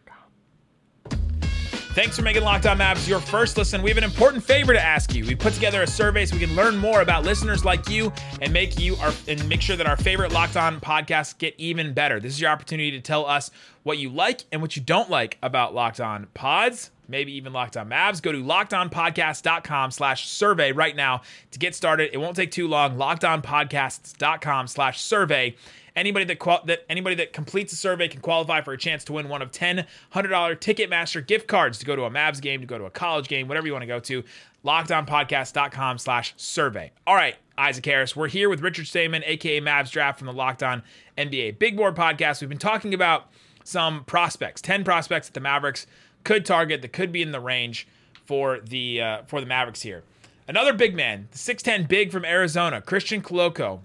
Thanks 1.95 2.17
for 2.17 2.23
making 2.23 2.43
Locked 2.43 2.67
On 2.67 2.77
Mavs 2.77 3.07
your 3.07 3.21
first 3.21 3.57
listen. 3.57 3.81
We 3.81 3.89
have 3.89 3.99
an 3.99 4.03
important 4.03 4.43
favor 4.43 4.73
to 4.73 4.81
ask 4.81 5.15
you. 5.15 5.25
We 5.25 5.37
put 5.37 5.55
together 5.55 5.81
a 5.83 5.87
survey 5.87 6.27
so 6.27 6.35
we 6.35 6.45
can 6.45 6.57
learn 6.57 6.77
more 6.77 7.03
about 7.03 7.23
listeners 7.23 7.65
like 7.65 7.89
you 7.89 8.13
and 8.43 8.53
make 8.53 8.81
you 8.81 8.97
our 8.97 9.13
and 9.29 9.49
make 9.49 9.61
sure 9.61 9.77
that 9.77 9.87
our 9.87 9.97
favorite 9.97 10.33
Locked 10.33 10.57
On 10.57 10.81
podcasts 10.81 11.39
get 11.39 11.55
even 11.57 11.95
better. 11.95 12.19
This 12.19 12.33
is 12.33 12.41
your 12.41 12.51
opportunity 12.51 12.91
to 12.91 13.01
tell 13.01 13.25
us 13.25 13.53
what 13.85 13.99
you 13.99 14.11
like 14.11 14.43
and 14.51 14.61
what 14.61 14.75
you 14.75 14.83
don't 14.83 15.09
like 15.09 15.39
about 15.41 15.73
Locked 15.73 16.01
On 16.01 16.27
Pods 16.35 16.91
maybe 17.09 17.33
even 17.33 17.53
Locked 17.53 17.77
On 17.77 17.89
Mavs. 17.89 18.23
Go 18.23 18.33
to 18.33 18.43
lockedonpodcast.com 18.43 19.91
slash 19.91 20.29
survey 20.29 20.73
right 20.73 20.97
now 20.97 21.23
to 21.51 21.59
get 21.59 21.75
started. 21.75 22.11
It 22.13 22.19
won't 22.19 22.37
take 22.37 22.51
too 22.51 22.69
long. 22.69 22.97
Lockedonpodcasts.com 22.97 24.67
slash 24.69 25.01
survey. 25.01 25.55
Anybody 25.97 26.25
that 26.25 26.39
qual- 26.41 26.63
that 26.65 26.85
anybody 26.89 27.15
that 27.17 27.33
completes 27.33 27.71
the 27.71 27.77
survey 27.77 28.09
can 28.09 28.21
qualify 28.21 28.61
for 28.61 28.73
a 28.73 28.79
chance 28.79 29.05
to 29.05 29.13
win 29.13 29.29
one 29.29 29.43
of 29.43 29.53
10 29.53 29.87
$100 30.13 30.29
Ticketmaster 30.59 31.25
gift 31.25 31.47
cards 31.47 31.79
to 31.79 31.87
go 31.87 31.95
to 31.95 32.03
a 32.03 32.11
Mavs 32.11 32.41
game, 32.41 32.61
to 32.61 32.67
go 32.67 32.79
to 32.79 32.85
a 32.85 32.91
college 32.91 33.29
game, 33.29 33.47
whatever 33.47 33.67
you 33.67 33.73
want 33.73 33.83
to 33.83 33.87
go 33.87 34.01
to. 34.01 34.25
LockedOnPodcast.com 34.65 35.99
slash 35.99 36.35
survey. 36.37 36.91
All 37.07 37.15
right, 37.15 37.37
Isaac 37.57 37.85
Harris. 37.85 38.17
We're 38.17 38.29
here 38.29 38.49
with 38.49 38.61
Richard 38.61 38.87
Stayman, 38.87 39.23
aka 39.25 39.61
Mavs 39.61 39.91
Draft 39.91 40.19
from 40.19 40.27
the 40.27 40.33
Locked 40.33 40.63
On 40.63 40.83
NBA 41.19 41.59
Big 41.59 41.77
Board 41.77 41.95
Podcast. 41.95 42.41
We've 42.41 42.49
been 42.49 42.59
talking 42.59 42.95
about 42.95 43.29
some 43.63 44.05
prospects, 44.05 44.61
10 44.63 44.85
prospects 44.85 45.29
that 45.29 45.35
the 45.35 45.41
Mavericks 45.41 45.87
could 46.25 46.45
target 46.45 46.83
that 46.83 46.93
could 46.93 47.13
be 47.13 47.23
in 47.23 47.33
the 47.33 47.41
range 47.41 47.87
for 48.25 48.61
the 48.61 49.01
uh, 49.01 49.23
for 49.27 49.41
the 49.41 49.47
Mavericks 49.47 49.83
here. 49.83 50.03
Another 50.49 50.73
big 50.75 50.95
man, 50.95 51.29
the 51.31 51.39
6'10 51.39 51.89
big 51.89 52.13
from 52.13 52.25
Arizona, 52.25 52.83
Christian 52.83 53.23
Koloko, 53.23 53.81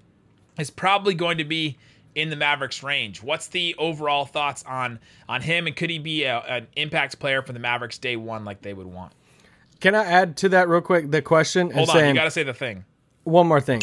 is 0.58 0.70
probably 0.70 1.14
going 1.14 1.38
to 1.38 1.46
be 1.46 1.78
in 2.16 2.30
the 2.30 2.36
Mavericks 2.36 2.84
range. 2.84 3.22
What's 3.22 3.48
the 3.48 3.76
overall 3.78 4.26
thoughts 4.26 4.64
on 4.64 5.00
on 5.28 5.42
him, 5.42 5.68
and 5.68 5.76
could 5.76 5.90
he 5.90 6.00
be 6.00 6.24
a, 6.24 6.40
an 6.40 6.68
impact 6.76 7.20
player 7.20 7.42
for 7.42 7.54
the 7.54 7.60
Mavericks 7.60 7.98
day 7.98 8.16
one 8.16 8.46
like 8.46 8.62
they 8.62 8.74
would 8.74 8.88
want? 8.88 9.14
Can 9.80 9.96
I 9.96 10.04
add 10.04 10.36
to 10.38 10.50
that 10.50 10.68
real 10.68 10.82
quick 10.82 11.12
the 11.12 11.22
question? 11.22 11.72
Hold 11.72 11.90
on, 11.90 11.96
saying, 11.96 12.16
you 12.16 12.20
got 12.20 12.26
to 12.26 12.32
say 12.32 12.44
the 12.44 12.54
thing. 12.54 12.86
One 13.24 13.48
more 13.48 13.62
thing 13.62 13.82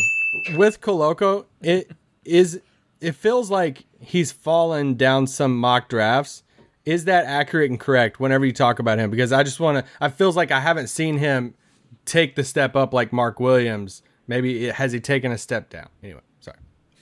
with 0.55 0.81
Koloko, 0.81 1.47
it 1.63 1.91
is 2.25 2.61
it 3.01 3.15
feels 3.15 3.51
like 3.51 3.85
he's 4.01 4.33
fallen 4.33 4.95
down 4.95 5.27
some 5.27 5.59
mock 5.59 5.89
drafts. 5.89 6.43
Is 6.85 7.05
that 7.07 7.25
accurate 7.25 7.71
and 7.71 7.81
correct 7.81 8.21
whenever 8.21 8.47
you 8.47 8.53
talk 8.53 8.79
about 8.79 8.99
him? 8.99 9.11
Because 9.11 9.33
I 9.33 9.43
just 9.43 9.59
want 9.59 9.79
to. 9.79 9.93
I 10.01 10.09
feels 10.09 10.37
like 10.37 10.51
I 10.51 10.61
haven't 10.61 10.87
seen 10.89 11.19
him 11.19 11.55
take 12.05 12.37
the 12.37 12.45
step 12.45 12.77
up 12.77 12.95
like 12.95 13.13
Mark 13.13 13.41
Williams. 13.41 14.03
Maybe 14.29 14.67
it, 14.67 14.77
has 14.77 14.93
he 14.93 15.01
taken 15.01 15.33
a 15.33 15.39
step 15.39 15.71
down? 15.71 15.89
Anyway. 16.03 16.21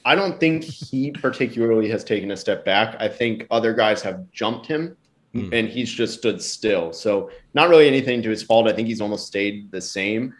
I 0.04 0.14
don't 0.14 0.38
think 0.38 0.64
he 0.64 1.10
particularly 1.10 1.88
has 1.88 2.04
taken 2.04 2.30
a 2.30 2.36
step 2.36 2.64
back. 2.64 2.96
I 3.00 3.08
think 3.08 3.46
other 3.50 3.72
guys 3.72 4.02
have 4.02 4.30
jumped 4.32 4.66
him 4.66 4.96
mm. 5.34 5.52
and 5.52 5.68
he's 5.68 5.90
just 5.90 6.18
stood 6.18 6.40
still. 6.40 6.92
So, 6.92 7.30
not 7.52 7.68
really 7.68 7.86
anything 7.86 8.22
to 8.22 8.30
his 8.30 8.42
fault. 8.42 8.68
I 8.68 8.72
think 8.72 8.88
he's 8.88 9.00
almost 9.00 9.26
stayed 9.26 9.70
the 9.70 9.80
same. 9.80 10.34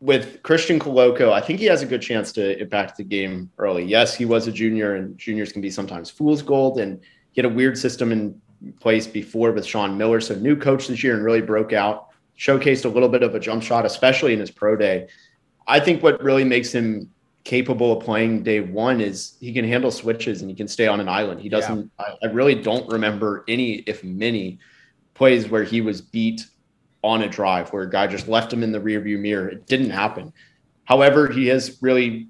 With 0.00 0.42
Christian 0.42 0.80
Koloko, 0.80 1.32
I 1.32 1.40
think 1.40 1.60
he 1.60 1.66
has 1.66 1.82
a 1.82 1.86
good 1.86 2.02
chance 2.02 2.32
to 2.32 2.58
impact 2.60 2.96
the 2.96 3.04
game 3.04 3.50
early. 3.58 3.84
Yes, 3.84 4.14
he 4.14 4.24
was 4.24 4.48
a 4.48 4.52
junior, 4.52 4.96
and 4.96 5.16
juniors 5.16 5.52
can 5.52 5.62
be 5.62 5.70
sometimes 5.70 6.10
fool's 6.10 6.42
gold. 6.42 6.78
And 6.78 7.00
he 7.32 7.40
had 7.40 7.50
a 7.50 7.54
weird 7.54 7.78
system 7.78 8.10
in 8.12 8.40
place 8.80 9.06
before 9.06 9.52
with 9.52 9.66
Sean 9.66 9.96
Miller. 9.96 10.20
So, 10.20 10.34
new 10.34 10.56
coach 10.56 10.88
this 10.88 11.02
year 11.02 11.14
and 11.14 11.24
really 11.24 11.42
broke 11.42 11.72
out, 11.72 12.08
showcased 12.38 12.84
a 12.84 12.88
little 12.88 13.08
bit 13.08 13.22
of 13.22 13.34
a 13.34 13.40
jump 13.40 13.62
shot, 13.62 13.86
especially 13.86 14.32
in 14.32 14.40
his 14.40 14.50
pro 14.50 14.76
day. 14.76 15.08
I 15.66 15.78
think 15.78 16.02
what 16.02 16.20
really 16.22 16.44
makes 16.44 16.72
him 16.72 17.11
capable 17.44 17.92
of 17.92 18.04
playing 18.04 18.42
day 18.42 18.60
one 18.60 19.00
is 19.00 19.36
he 19.40 19.52
can 19.52 19.64
handle 19.64 19.90
switches 19.90 20.42
and 20.42 20.50
he 20.50 20.56
can 20.56 20.68
stay 20.68 20.86
on 20.86 21.00
an 21.00 21.08
island. 21.08 21.40
He 21.40 21.48
doesn't, 21.48 21.90
yeah. 21.98 22.06
I, 22.22 22.26
I, 22.26 22.30
really 22.30 22.54
don't 22.54 22.88
remember 22.88 23.44
any, 23.48 23.76
if 23.86 24.04
many, 24.04 24.58
plays 25.14 25.48
where 25.48 25.64
he 25.64 25.80
was 25.80 26.00
beat 26.00 26.46
on 27.02 27.22
a 27.22 27.28
drive 27.28 27.72
where 27.72 27.82
a 27.82 27.90
guy 27.90 28.06
just 28.06 28.28
left 28.28 28.52
him 28.52 28.62
in 28.62 28.70
the 28.70 28.78
rearview 28.78 29.18
mirror. 29.18 29.48
It 29.48 29.66
didn't 29.66 29.90
happen. 29.90 30.32
However, 30.84 31.28
he 31.28 31.50
is 31.50 31.78
really 31.80 32.28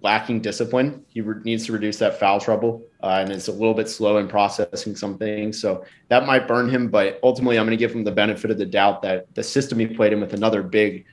lacking 0.00 0.40
discipline. 0.40 1.04
He 1.08 1.20
re- 1.20 1.42
needs 1.44 1.66
to 1.66 1.72
reduce 1.72 1.98
that 1.98 2.18
foul 2.18 2.40
trouble 2.40 2.86
uh, 3.06 3.20
and 3.20 3.30
it's 3.30 3.46
a 3.46 3.52
little 3.52 3.72
bit 3.72 3.88
slow 3.88 4.18
in 4.18 4.26
processing 4.26 4.96
some 4.96 5.16
things. 5.16 5.60
So 5.60 5.84
that 6.08 6.26
might 6.26 6.48
burn 6.48 6.68
him, 6.68 6.88
but 6.88 7.20
ultimately, 7.22 7.56
I'm 7.56 7.64
going 7.64 7.70
to 7.70 7.80
give 7.80 7.94
him 7.94 8.02
the 8.02 8.10
benefit 8.10 8.50
of 8.50 8.58
the 8.58 8.66
doubt 8.66 9.00
that 9.02 9.32
the 9.36 9.44
system 9.44 9.78
he 9.78 9.86
played 9.86 10.12
in 10.12 10.20
with 10.20 10.34
another 10.34 10.60
big 10.60 11.04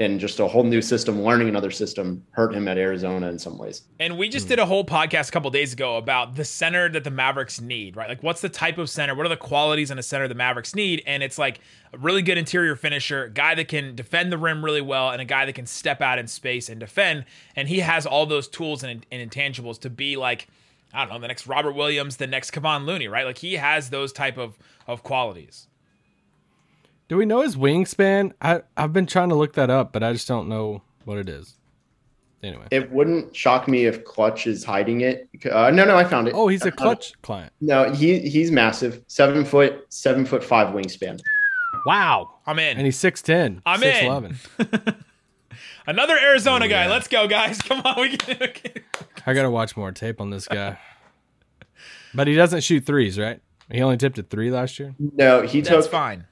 and 0.00 0.20
just 0.20 0.38
a 0.38 0.46
whole 0.46 0.62
new 0.62 0.80
system, 0.80 1.22
learning 1.22 1.48
another 1.48 1.70
system, 1.70 2.24
hurt 2.30 2.54
him 2.54 2.68
at 2.68 2.78
Arizona 2.78 3.28
in 3.28 3.38
some 3.38 3.58
ways. 3.58 3.82
And 3.98 4.16
we 4.16 4.28
just 4.28 4.46
hmm. 4.46 4.50
did 4.50 4.58
a 4.60 4.66
whole 4.66 4.84
podcast 4.84 5.28
a 5.28 5.32
couple 5.32 5.50
days 5.50 5.72
ago 5.72 5.96
about 5.96 6.36
the 6.36 6.44
center 6.44 6.88
that 6.90 7.02
the 7.04 7.10
Mavericks 7.10 7.60
need, 7.60 7.96
right? 7.96 8.08
Like, 8.08 8.22
what's 8.22 8.40
the 8.40 8.48
type 8.48 8.78
of 8.78 8.88
center? 8.88 9.14
What 9.14 9.26
are 9.26 9.30
the 9.30 9.36
qualities 9.36 9.90
in 9.90 9.98
a 9.98 10.02
center 10.02 10.28
the 10.28 10.34
Mavericks 10.34 10.74
need? 10.74 11.02
And 11.06 11.22
it's 11.22 11.38
like 11.38 11.60
a 11.92 11.98
really 11.98 12.22
good 12.22 12.38
interior 12.38 12.76
finisher, 12.76 13.28
guy 13.28 13.54
that 13.56 13.68
can 13.68 13.96
defend 13.96 14.30
the 14.30 14.38
rim 14.38 14.64
really 14.64 14.82
well, 14.82 15.10
and 15.10 15.20
a 15.20 15.24
guy 15.24 15.44
that 15.46 15.54
can 15.54 15.66
step 15.66 16.00
out 16.00 16.18
in 16.18 16.28
space 16.28 16.68
and 16.68 16.78
defend. 16.78 17.24
And 17.56 17.68
he 17.68 17.80
has 17.80 18.06
all 18.06 18.26
those 18.26 18.46
tools 18.46 18.84
and, 18.84 19.04
and 19.10 19.30
intangibles 19.30 19.80
to 19.80 19.90
be 19.90 20.16
like, 20.16 20.46
I 20.94 21.00
don't 21.00 21.12
know, 21.12 21.18
the 21.18 21.28
next 21.28 21.46
Robert 21.46 21.72
Williams, 21.72 22.16
the 22.16 22.26
next 22.26 22.52
Kevon 22.52 22.86
Looney, 22.86 23.08
right? 23.08 23.26
Like, 23.26 23.38
he 23.38 23.54
has 23.54 23.90
those 23.90 24.12
type 24.12 24.38
of 24.38 24.56
of 24.88 25.02
qualities. 25.02 25.68
Do 27.08 27.16
we 27.16 27.24
know 27.24 27.40
his 27.40 27.56
wingspan? 27.56 28.32
I 28.40 28.62
I've 28.76 28.92
been 28.92 29.06
trying 29.06 29.30
to 29.30 29.34
look 29.34 29.54
that 29.54 29.70
up, 29.70 29.92
but 29.92 30.02
I 30.02 30.12
just 30.12 30.28
don't 30.28 30.48
know 30.48 30.82
what 31.04 31.18
it 31.18 31.28
is. 31.28 31.54
Anyway, 32.42 32.66
it 32.70 32.92
wouldn't 32.92 33.34
shock 33.34 33.66
me 33.66 33.86
if 33.86 34.04
Klutch 34.04 34.46
is 34.46 34.62
hiding 34.62 35.00
it. 35.00 35.28
Uh, 35.50 35.70
no, 35.70 35.84
no, 35.84 35.96
I 35.96 36.04
found 36.04 36.28
it. 36.28 36.34
Oh, 36.36 36.46
he's 36.46 36.64
a 36.64 36.70
Klutch 36.70 37.12
uh, 37.12 37.16
client. 37.22 37.52
No, 37.60 37.92
he 37.92 38.20
he's 38.20 38.52
massive. 38.52 39.02
Seven 39.08 39.44
foot, 39.44 39.86
seven 39.88 40.24
foot 40.24 40.44
five 40.44 40.68
wingspan. 40.68 41.20
Wow, 41.84 42.34
I'm 42.46 42.58
in. 42.58 42.76
And 42.76 42.86
he's 42.86 42.98
six 42.98 43.22
ten. 43.22 43.62
I'm 43.66 43.80
6'11". 43.80 44.36
in. 44.58 44.94
Another 45.86 46.18
Arizona 46.18 46.66
oh, 46.66 46.68
guy. 46.68 46.84
Yeah. 46.84 46.90
Let's 46.90 47.08
go, 47.08 47.26
guys. 47.26 47.60
Come 47.62 47.80
on, 47.84 48.00
we 48.00 48.16
can. 48.16 48.50
I 49.26 49.32
gotta 49.32 49.50
watch 49.50 49.76
more 49.76 49.90
tape 49.90 50.20
on 50.20 50.30
this 50.30 50.46
guy. 50.46 50.78
but 52.14 52.28
he 52.28 52.34
doesn't 52.34 52.60
shoot 52.60 52.84
threes, 52.84 53.18
right? 53.18 53.40
He 53.70 53.82
only 53.82 53.96
tipped 53.96 54.18
at 54.18 54.30
three 54.30 54.50
last 54.50 54.78
year. 54.78 54.94
No, 54.98 55.42
he 55.42 55.60
That's 55.60 55.86
took 55.86 55.92
fine. 55.92 56.26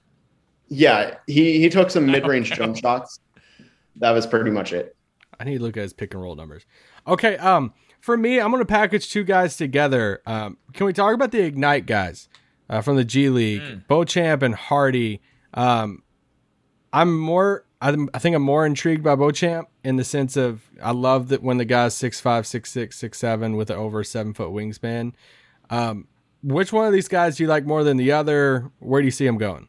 Yeah, 0.68 1.16
he 1.26 1.61
he 1.61 1.68
took 1.68 1.90
some 1.90 2.06
mid 2.11 2.26
range 2.26 2.52
jump 2.52 2.76
shots. 2.76 3.20
That 3.96 4.11
was 4.11 4.26
pretty 4.26 4.50
much 4.50 4.73
it. 4.73 4.96
I 5.38 5.44
need 5.44 5.58
to 5.58 5.62
look 5.62 5.76
at 5.76 5.82
his 5.82 5.92
pick 5.92 6.14
and 6.14 6.23
roll 6.23 6.35
numbers. 6.35 6.64
Okay, 7.06 7.37
um, 7.38 7.73
for 8.00 8.16
me, 8.16 8.40
I'm 8.40 8.50
gonna 8.50 8.64
package 8.64 9.11
two 9.11 9.25
guys 9.25 9.56
together. 9.56 10.23
Um, 10.26 10.58
can 10.73 10.87
we 10.87 10.92
talk 10.92 11.14
about 11.14 11.32
the 11.32 11.40
Ignite 11.40 11.87
guys 11.87 12.28
uh, 12.68 12.80
from 12.80 12.96
the 12.96 13.04
G 13.04 13.28
League, 13.28 13.62
mm. 13.62 13.87
Beauchamp 13.87 14.42
and 14.42 14.54
Hardy? 14.54 15.20
Um, 15.54 16.02
I'm 16.92 17.18
more. 17.18 17.64
I'm, 17.82 18.08
I 18.14 18.18
think 18.18 18.35
I'm 18.35 18.42
more 18.42 18.64
intrigued 18.64 19.04
by 19.04 19.16
Beauchamp 19.16 19.68
in 19.85 19.96
the 19.96 20.04
sense 20.04 20.37
of 20.37 20.62
I 20.82 20.92
love 20.92 21.28
that 21.28 21.42
when 21.42 21.58
the 21.58 21.64
guy's 21.66 21.94
six 21.94 22.20
five, 22.20 22.46
six 22.46 22.73
six, 22.73 22.96
six 22.96 23.18
seven 23.18 23.56
with 23.56 23.70
an 23.70 23.76
over 23.76 24.02
seven 24.02 24.32
foot 24.32 24.50
wingspan. 24.50 25.12
Um, 25.68 26.08
which 26.42 26.73
one 26.73 26.87
of 26.87 26.92
these 26.92 27.08
guys 27.08 27.37
do 27.37 27.44
you 27.44 27.49
like 27.49 27.66
more 27.66 27.85
than 27.85 27.96
the 27.96 28.12
other? 28.12 28.70
Where 28.78 29.02
do 29.02 29.04
you 29.04 29.11
see 29.11 29.26
him 29.26 29.37
going? 29.37 29.68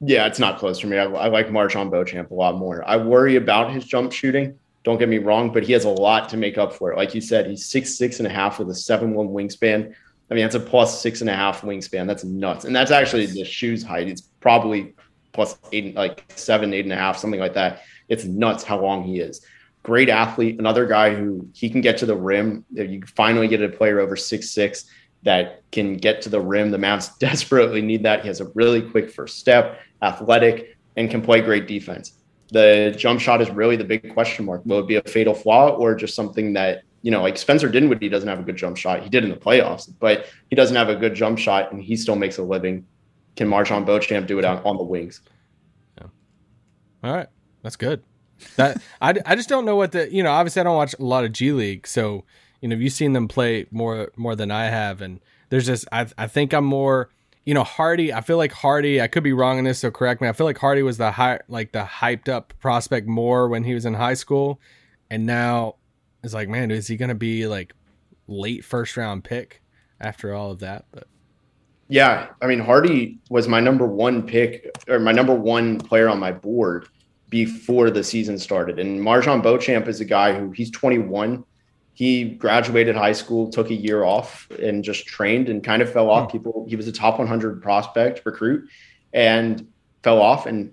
Yeah, 0.00 0.26
it's 0.26 0.38
not 0.38 0.58
close 0.58 0.78
for 0.78 0.86
me. 0.86 0.96
I, 0.96 1.04
I 1.04 1.28
like 1.28 1.48
MarJon 1.48 1.90
Beauchamp 1.90 2.30
a 2.30 2.34
lot 2.34 2.56
more. 2.56 2.86
I 2.88 2.96
worry 2.96 3.36
about 3.36 3.72
his 3.72 3.84
jump 3.84 4.12
shooting. 4.12 4.58
Don't 4.84 4.98
get 4.98 5.08
me 5.08 5.18
wrong, 5.18 5.52
but 5.52 5.64
he 5.64 5.72
has 5.72 5.84
a 5.84 5.90
lot 5.90 6.28
to 6.30 6.36
make 6.36 6.56
up 6.56 6.72
for 6.72 6.92
it. 6.92 6.96
Like 6.96 7.14
you 7.14 7.20
said, 7.20 7.46
he's 7.46 7.66
six 7.66 7.98
six 7.98 8.20
and 8.20 8.26
a 8.26 8.30
half 8.30 8.58
with 8.58 8.70
a 8.70 8.74
seven 8.74 9.12
one 9.14 9.28
wingspan. 9.28 9.92
I 10.30 10.34
mean, 10.34 10.44
that's 10.44 10.54
a 10.54 10.60
plus 10.60 11.00
six 11.00 11.20
and 11.20 11.28
a 11.28 11.34
half 11.34 11.62
wingspan. 11.62 12.06
That's 12.06 12.24
nuts, 12.24 12.64
and 12.64 12.74
that's 12.74 12.90
actually 12.90 13.26
the 13.26 13.44
shoes 13.44 13.82
height. 13.82 14.08
It's 14.08 14.22
probably 14.40 14.94
plus 15.32 15.58
eight, 15.72 15.94
like 15.94 16.24
seven, 16.36 16.72
eight 16.72 16.84
and 16.84 16.92
a 16.92 16.96
half, 16.96 17.18
something 17.18 17.40
like 17.40 17.54
that. 17.54 17.82
It's 18.08 18.24
nuts 18.24 18.62
how 18.62 18.80
long 18.80 19.02
he 19.02 19.20
is. 19.20 19.44
Great 19.82 20.08
athlete, 20.08 20.58
another 20.58 20.86
guy 20.86 21.14
who 21.14 21.48
he 21.54 21.68
can 21.68 21.80
get 21.80 21.98
to 21.98 22.06
the 22.06 22.16
rim. 22.16 22.64
You 22.72 23.02
finally 23.16 23.48
get 23.48 23.62
a 23.62 23.68
player 23.68 24.00
over 24.00 24.16
six 24.16 24.50
six 24.50 24.86
that 25.22 25.62
can 25.72 25.96
get 25.96 26.22
to 26.22 26.28
the 26.28 26.40
rim. 26.40 26.70
The 26.70 26.78
Mavs 26.78 27.18
desperately 27.18 27.82
need 27.82 28.02
that. 28.04 28.22
He 28.22 28.28
has 28.28 28.40
a 28.40 28.46
really 28.54 28.82
quick 28.82 29.10
first 29.10 29.38
step 29.38 29.80
athletic, 30.02 30.76
and 30.96 31.10
can 31.10 31.22
play 31.22 31.40
great 31.40 31.66
defense. 31.66 32.12
The 32.50 32.94
jump 32.96 33.20
shot 33.20 33.40
is 33.40 33.50
really 33.50 33.76
the 33.76 33.84
big 33.84 34.12
question 34.14 34.44
mark. 34.44 34.62
Will 34.64 34.80
it 34.80 34.86
be 34.86 34.96
a 34.96 35.02
fatal 35.02 35.34
flaw 35.34 35.70
or 35.70 35.94
just 35.94 36.14
something 36.14 36.54
that, 36.54 36.82
you 37.02 37.10
know, 37.10 37.22
like 37.22 37.36
Spencer 37.36 37.68
Dinwiddie 37.68 38.08
doesn't 38.08 38.28
have 38.28 38.40
a 38.40 38.42
good 38.42 38.56
jump 38.56 38.76
shot. 38.76 39.02
He 39.02 39.08
did 39.08 39.22
in 39.22 39.30
the 39.30 39.36
playoffs, 39.36 39.92
but 40.00 40.26
he 40.48 40.56
doesn't 40.56 40.74
have 40.74 40.88
a 40.88 40.96
good 40.96 41.14
jump 41.14 41.38
shot 41.38 41.72
and 41.72 41.82
he 41.82 41.96
still 41.96 42.16
makes 42.16 42.38
a 42.38 42.42
living. 42.42 42.86
Can 43.36 43.48
MarJon 43.48 43.84
Beauchamp 43.84 44.26
do 44.26 44.38
it 44.38 44.44
on, 44.44 44.58
on 44.64 44.76
the 44.76 44.82
wings? 44.82 45.20
Yeah. 45.98 46.06
All 47.04 47.14
right. 47.14 47.28
That's 47.62 47.76
good. 47.76 48.02
That 48.56 48.80
I, 49.00 49.14
I 49.26 49.36
just 49.36 49.48
don't 49.48 49.64
know 49.64 49.76
what 49.76 49.92
the 49.92 50.12
you 50.12 50.22
know 50.22 50.30
obviously 50.30 50.60
I 50.60 50.64
don't 50.64 50.76
watch 50.76 50.94
a 50.98 51.04
lot 51.04 51.24
of 51.24 51.32
G 51.32 51.52
League 51.52 51.86
so 51.86 52.24
you 52.60 52.68
know 52.68 52.76
you've 52.76 52.92
seen 52.92 53.12
them 53.12 53.28
play 53.28 53.66
more 53.70 54.12
more 54.16 54.34
than 54.34 54.50
I 54.50 54.66
have 54.66 55.00
and 55.00 55.20
there's 55.48 55.66
just 55.66 55.86
I 55.92 56.06
I 56.16 56.26
think 56.26 56.52
I'm 56.52 56.64
more 56.64 57.10
you 57.48 57.54
know, 57.54 57.64
Hardy, 57.64 58.12
I 58.12 58.20
feel 58.20 58.36
like 58.36 58.52
Hardy, 58.52 59.00
I 59.00 59.08
could 59.08 59.22
be 59.22 59.32
wrong 59.32 59.56
in 59.56 59.64
this, 59.64 59.78
so 59.78 59.90
correct 59.90 60.20
me. 60.20 60.28
I 60.28 60.32
feel 60.32 60.44
like 60.44 60.58
Hardy 60.58 60.82
was 60.82 60.98
the 60.98 61.12
high, 61.12 61.40
like 61.48 61.72
the 61.72 61.82
hyped 61.82 62.28
up 62.28 62.52
prospect 62.60 63.06
more 63.06 63.48
when 63.48 63.64
he 63.64 63.72
was 63.72 63.86
in 63.86 63.94
high 63.94 64.12
school. 64.12 64.60
And 65.10 65.24
now 65.24 65.76
it's 66.22 66.34
like, 66.34 66.50
man, 66.50 66.70
is 66.70 66.88
he 66.88 66.98
to 66.98 67.14
be 67.14 67.46
like 67.46 67.72
late 68.26 68.66
first 68.66 68.98
round 68.98 69.24
pick 69.24 69.62
after 69.98 70.34
all 70.34 70.50
of 70.50 70.58
that? 70.58 70.84
But 70.92 71.06
Yeah, 71.88 72.26
I 72.42 72.46
mean 72.46 72.58
Hardy 72.58 73.18
was 73.30 73.48
my 73.48 73.60
number 73.60 73.86
one 73.86 74.26
pick 74.26 74.70
or 74.86 74.98
my 74.98 75.12
number 75.12 75.34
one 75.34 75.78
player 75.78 76.10
on 76.10 76.18
my 76.18 76.32
board 76.32 76.86
before 77.30 77.90
the 77.90 78.04
season 78.04 78.38
started. 78.38 78.78
And 78.78 79.00
MarJon 79.00 79.42
Beauchamp 79.42 79.88
is 79.88 80.02
a 80.02 80.04
guy 80.04 80.38
who 80.38 80.50
he's 80.50 80.70
21. 80.70 81.42
He 81.98 82.26
graduated 82.26 82.94
high 82.94 83.10
school, 83.10 83.50
took 83.50 83.70
a 83.70 83.74
year 83.74 84.04
off, 84.04 84.48
and 84.62 84.84
just 84.84 85.04
trained 85.04 85.48
and 85.48 85.64
kind 85.64 85.82
of 85.82 85.92
fell 85.92 86.10
off. 86.10 86.30
Hmm. 86.30 86.38
People, 86.38 86.64
he 86.68 86.76
was 86.76 86.86
a 86.86 86.92
top 86.92 87.18
100 87.18 87.60
prospect 87.60 88.22
recruit, 88.24 88.68
and 89.12 89.66
fell 90.04 90.22
off 90.22 90.46
and 90.46 90.70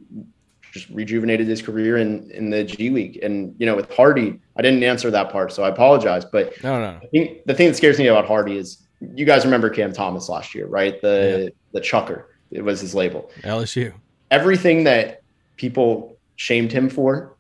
just 0.72 0.88
rejuvenated 0.89 1.48
his 1.48 1.63
career 1.63 1.98
in 1.98 2.29
in 2.29 2.51
the 2.51 2.63
G 2.63 2.91
League. 2.91 3.17
And 3.24 3.55
you 3.58 3.65
know, 3.65 3.75
with 3.75 3.91
Hardy, 3.91 4.39
I 4.55 4.62
didn't 4.62 4.84
answer 4.84 5.10
that 5.10 5.32
part, 5.32 5.51
so 5.51 5.63
I 5.63 5.70
apologize. 5.70 6.25
But 6.25 6.62
No, 6.62 6.79
no. 6.79 7.00
I 7.01 7.08
think 7.08 7.44
the 7.48 7.55
thing 7.55 7.70
that 7.70 7.75
scares 7.75 7.98
me 7.98 8.05
about 8.05 8.27
Hardy 8.27 8.60
is 8.60 8.86
you 9.15 9.25
guys 9.25 9.46
remember 9.46 9.72
Cam 9.72 9.94
Thomas 9.94 10.29
last 10.29 10.53
year, 10.53 10.67
right? 10.67 11.01
The 11.01 11.51
the 11.72 11.82
chucker. 11.82 12.36
It 12.51 12.63
was 12.63 12.82
his 12.82 12.94
label. 12.94 13.32
LSU. 13.41 13.94
Everything 14.29 14.84
that 14.84 15.24
people 15.58 16.20
shamed 16.36 16.72
him 16.72 16.88
for 16.88 17.34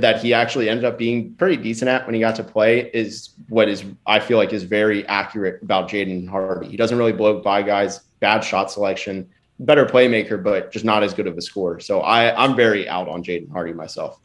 that 0.00 0.22
he 0.22 0.32
actually 0.32 0.68
ended 0.68 0.84
up 0.84 0.96
being 0.96 1.34
pretty 1.34 1.56
decent 1.56 1.88
at 1.88 2.06
when 2.06 2.14
he 2.14 2.20
got 2.20 2.34
to 2.36 2.44
play 2.44 2.90
is 2.94 3.30
what 3.48 3.68
is 3.68 3.84
I 4.06 4.20
feel 4.20 4.38
like 4.38 4.52
is 4.52 4.62
very 4.62 5.06
accurate 5.06 5.62
about 5.62 5.90
Jaden 5.90 6.26
Hardy. 6.26 6.68
He 6.68 6.76
doesn't 6.76 6.96
really 6.96 7.12
blow 7.12 7.40
by 7.40 7.62
guys, 7.62 7.98
bad 8.20 8.40
shot 8.40 8.70
selection, 8.70 9.28
better 9.60 9.84
playmaker, 9.84 10.42
but 10.42 10.72
just 10.72 10.84
not 10.84 11.02
as 11.02 11.12
good 11.12 11.26
of 11.26 11.36
a 11.36 11.42
scorer. 11.42 11.78
So 11.78 12.00
I, 12.00 12.34
I'm 12.42 12.56
very 12.56 12.88
out 12.88 13.08
on 13.08 13.22
Jaden 13.22 13.50
Hardy 13.50 13.74
myself. 13.74 14.18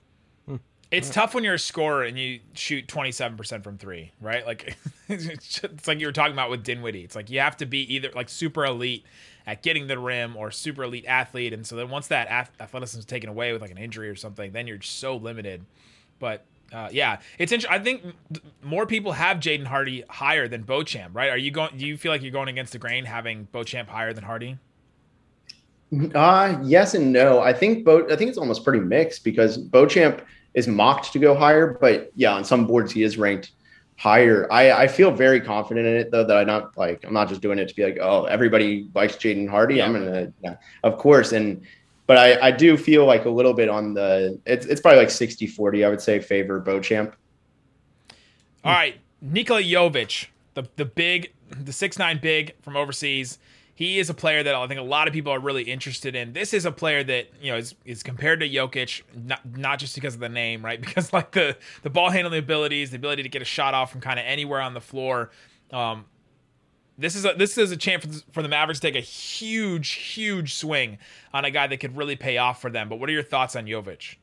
Hmm. 0.47 0.55
It's 0.89 1.09
tough 1.09 1.35
when 1.35 1.43
you're 1.43 1.55
a 1.55 1.59
scorer 1.59 2.03
and 2.03 2.17
you 2.17 2.39
shoot 2.53 2.87
27% 2.87 3.63
from 3.63 3.77
three, 3.77 4.13
right? 4.21 4.45
Like 4.47 4.77
it's 5.09 5.61
it's 5.63 5.87
like 5.87 5.99
you 5.99 6.05
were 6.05 6.13
talking 6.13 6.33
about 6.33 6.49
with 6.49 6.63
Dinwiddie. 6.63 7.03
It's 7.03 7.15
like 7.15 7.29
you 7.29 7.41
have 7.41 7.57
to 7.57 7.65
be 7.65 7.93
either 7.93 8.09
like 8.15 8.29
super 8.29 8.65
elite 8.65 9.05
at 9.47 9.63
getting 9.63 9.87
the 9.87 9.97
rim 9.97 10.35
or 10.35 10.51
super 10.51 10.83
elite 10.83 11.05
athlete. 11.07 11.53
And 11.53 11.65
so 11.65 11.77
then 11.77 11.89
once 11.89 12.07
that 12.07 12.51
athleticism 12.59 12.99
is 12.99 13.05
taken 13.05 13.29
away 13.29 13.53
with 13.53 13.61
like 13.61 13.71
an 13.71 13.77
injury 13.77 14.09
or 14.09 14.15
something, 14.15 14.51
then 14.51 14.67
you're 14.67 14.81
so 14.81 15.15
limited. 15.15 15.65
But 16.19 16.45
uh, 16.73 16.89
yeah, 16.91 17.19
it's 17.39 17.53
interesting. 17.53 17.79
I 17.79 17.81
think 17.81 18.03
more 18.61 18.85
people 18.85 19.13
have 19.13 19.37
Jaden 19.37 19.65
Hardy 19.65 20.03
higher 20.09 20.49
than 20.49 20.63
Beauchamp, 20.63 21.15
right? 21.15 21.29
Are 21.29 21.37
you 21.37 21.49
going? 21.49 21.77
Do 21.77 21.87
you 21.87 21.97
feel 21.97 22.11
like 22.11 22.21
you're 22.21 22.31
going 22.31 22.49
against 22.49 22.73
the 22.73 22.77
grain 22.77 23.05
having 23.05 23.47
Beauchamp 23.53 23.87
higher 23.87 24.11
than 24.11 24.25
Hardy? 24.25 24.57
Uh 26.13 26.59
yes 26.63 26.93
and 26.93 27.13
no. 27.13 27.39
I 27.39 27.53
think 27.53 27.85
Bo 27.85 28.05
I 28.11 28.17
think 28.17 28.27
it's 28.27 28.37
almost 28.37 28.65
pretty 28.65 28.81
mixed 28.81 29.23
because 29.23 29.57
Beauchamp 29.57 30.21
is 30.53 30.67
mocked 30.67 31.13
to 31.13 31.19
go 31.19 31.33
higher, 31.33 31.77
but 31.79 32.11
yeah, 32.15 32.33
on 32.33 32.43
some 32.43 32.67
boards 32.67 32.91
he 32.91 33.03
is 33.03 33.17
ranked 33.17 33.51
higher. 33.97 34.47
I, 34.51 34.71
I 34.71 34.87
feel 34.87 35.11
very 35.11 35.41
confident 35.41 35.85
in 35.87 35.95
it 35.95 36.11
though 36.11 36.23
that 36.23 36.37
I'm 36.37 36.47
not 36.47 36.77
like 36.77 37.03
I'm 37.03 37.13
not 37.13 37.27
just 37.27 37.41
doing 37.41 37.59
it 37.59 37.67
to 37.67 37.75
be 37.75 37.83
like, 37.83 37.97
oh, 37.99 38.25
everybody 38.25 38.87
likes 38.93 39.15
Jaden 39.15 39.49
Hardy. 39.49 39.81
I'm 39.81 39.93
gonna 39.93 40.31
yeah, 40.41 40.55
of 40.83 40.97
course. 40.97 41.33
And 41.33 41.63
but 42.05 42.17
I, 42.17 42.47
I 42.47 42.51
do 42.51 42.77
feel 42.77 43.05
like 43.05 43.25
a 43.25 43.29
little 43.29 43.53
bit 43.53 43.67
on 43.67 43.93
the 43.93 44.39
it's 44.45 44.65
it's 44.67 44.79
probably 44.79 44.99
like 44.99 45.09
60 45.09 45.47
40, 45.47 45.83
I 45.83 45.89
would 45.89 46.01
say, 46.01 46.19
favor 46.19 46.59
Beauchamp. 46.59 47.15
All 48.63 48.71
right, 48.71 48.97
Nikola 49.21 49.61
Jovic, 49.61 50.27
the 50.53 50.67
the 50.77 50.85
big, 50.85 51.33
the 51.49 51.73
six 51.73 51.97
nine 51.97 52.19
big 52.21 52.53
from 52.61 52.77
overseas. 52.77 53.39
He 53.77 53.99
is 53.99 54.09
a 54.09 54.15
player 54.15 54.41
that 54.41 54.55
I 54.55 54.65
think 54.65 54.79
a 54.79 54.83
lot 54.83 55.07
of 55.07 55.13
people 55.13 55.31
are 55.31 55.39
really 55.39 55.61
interested 55.61 56.15
in. 56.15 56.33
This 56.33 56.51
is 56.51 56.65
a 56.65 56.71
player 56.71 57.03
that 57.03 57.27
you 57.39 57.51
know 57.51 57.59
is, 57.59 57.75
is 57.85 58.01
compared 58.01 58.39
to 58.39 58.49
Jokic, 58.49 59.03
not 59.13 59.41
not 59.55 59.77
just 59.77 59.93
because 59.93 60.15
of 60.15 60.19
the 60.19 60.29
name, 60.29 60.65
right? 60.65 60.81
Because 60.87 61.13
like 61.13 61.29
the 61.29 61.55
the 61.83 61.91
ball 61.91 62.09
handling 62.09 62.39
abilities, 62.39 62.89
the 62.89 62.95
ability 62.95 63.21
to 63.21 63.29
get 63.29 63.43
a 63.43 63.45
shot 63.45 63.75
off 63.75 63.91
from 63.91 64.01
kind 64.01 64.17
of 64.17 64.25
anywhere 64.25 64.61
on 64.61 64.73
the 64.73 64.81
floor. 64.81 65.29
Um, 65.71 66.05
this 66.97 67.15
is 67.15 67.23
a 67.23 67.33
this 67.33 67.55
is 67.59 67.71
a 67.71 67.77
chance 67.77 68.23
for, 68.31 68.41
the 68.41 68.49
Mavericks 68.49 68.79
to 68.79 68.87
take 68.87 68.95
a 68.95 69.05
huge, 69.05 69.91
huge 69.91 70.55
swing 70.55 70.97
on 71.31 71.45
a 71.45 71.51
guy 71.51 71.67
that 71.67 71.77
could 71.77 71.95
really 71.95 72.15
pay 72.15 72.39
off 72.39 72.59
for 72.59 72.71
them. 72.71 72.89
But 72.89 72.99
what 72.99 73.09
are 73.09 73.13
your 73.13 73.21
thoughts 73.21 73.55
on 73.55 73.67
Jovic? 73.67 74.15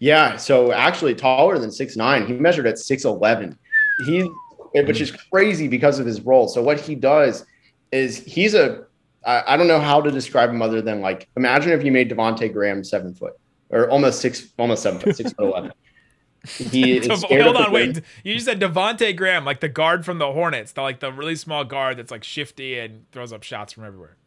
Yeah, 0.00 0.36
so 0.36 0.72
actually 0.72 1.14
taller 1.14 1.60
than 1.60 1.70
six 1.70 1.96
nine. 1.96 2.26
He 2.26 2.32
measured 2.32 2.66
at 2.66 2.80
six 2.80 3.04
eleven. 3.04 3.56
He, 4.04 4.28
which 4.74 5.00
is 5.00 5.12
crazy 5.12 5.68
because 5.68 6.00
of 6.00 6.06
his 6.06 6.20
role. 6.22 6.48
So 6.48 6.60
what 6.60 6.80
he 6.80 6.96
does 6.96 7.46
is 7.94 8.18
he's 8.18 8.54
a. 8.54 8.84
I 9.24 9.54
I 9.54 9.56
don't 9.56 9.68
know 9.68 9.80
how 9.80 10.00
to 10.00 10.10
describe 10.10 10.50
him 10.50 10.60
other 10.60 10.82
than 10.82 11.00
like 11.00 11.28
imagine 11.36 11.72
if 11.72 11.84
you 11.84 11.92
made 11.92 12.10
Devonte 12.10 12.52
Graham 12.52 12.84
seven 12.84 13.14
foot 13.14 13.34
or 13.70 13.88
almost 13.90 14.20
six, 14.20 14.48
almost 14.58 14.82
seven 14.82 15.00
foot, 15.00 15.16
six 15.16 15.32
foot 15.32 15.46
eleven. 15.46 15.72
He 16.58 16.98
is 16.98 17.20
scared 17.22 17.42
Hold 17.42 17.56
on, 17.56 17.72
wait. 17.72 18.02
You 18.22 18.34
just 18.34 18.44
said 18.44 18.60
Devonte 18.60 19.16
Graham, 19.16 19.46
like 19.46 19.60
the 19.60 19.68
guard 19.70 20.04
from 20.04 20.18
the 20.18 20.30
Hornets, 20.30 20.72
the 20.72 20.82
like 20.82 21.00
the 21.00 21.10
really 21.10 21.36
small 21.36 21.64
guard 21.64 21.96
that's 21.96 22.10
like 22.10 22.22
shifty 22.22 22.78
and 22.78 23.10
throws 23.12 23.32
up 23.32 23.42
shots 23.42 23.72
from 23.72 23.84
everywhere. 23.84 24.18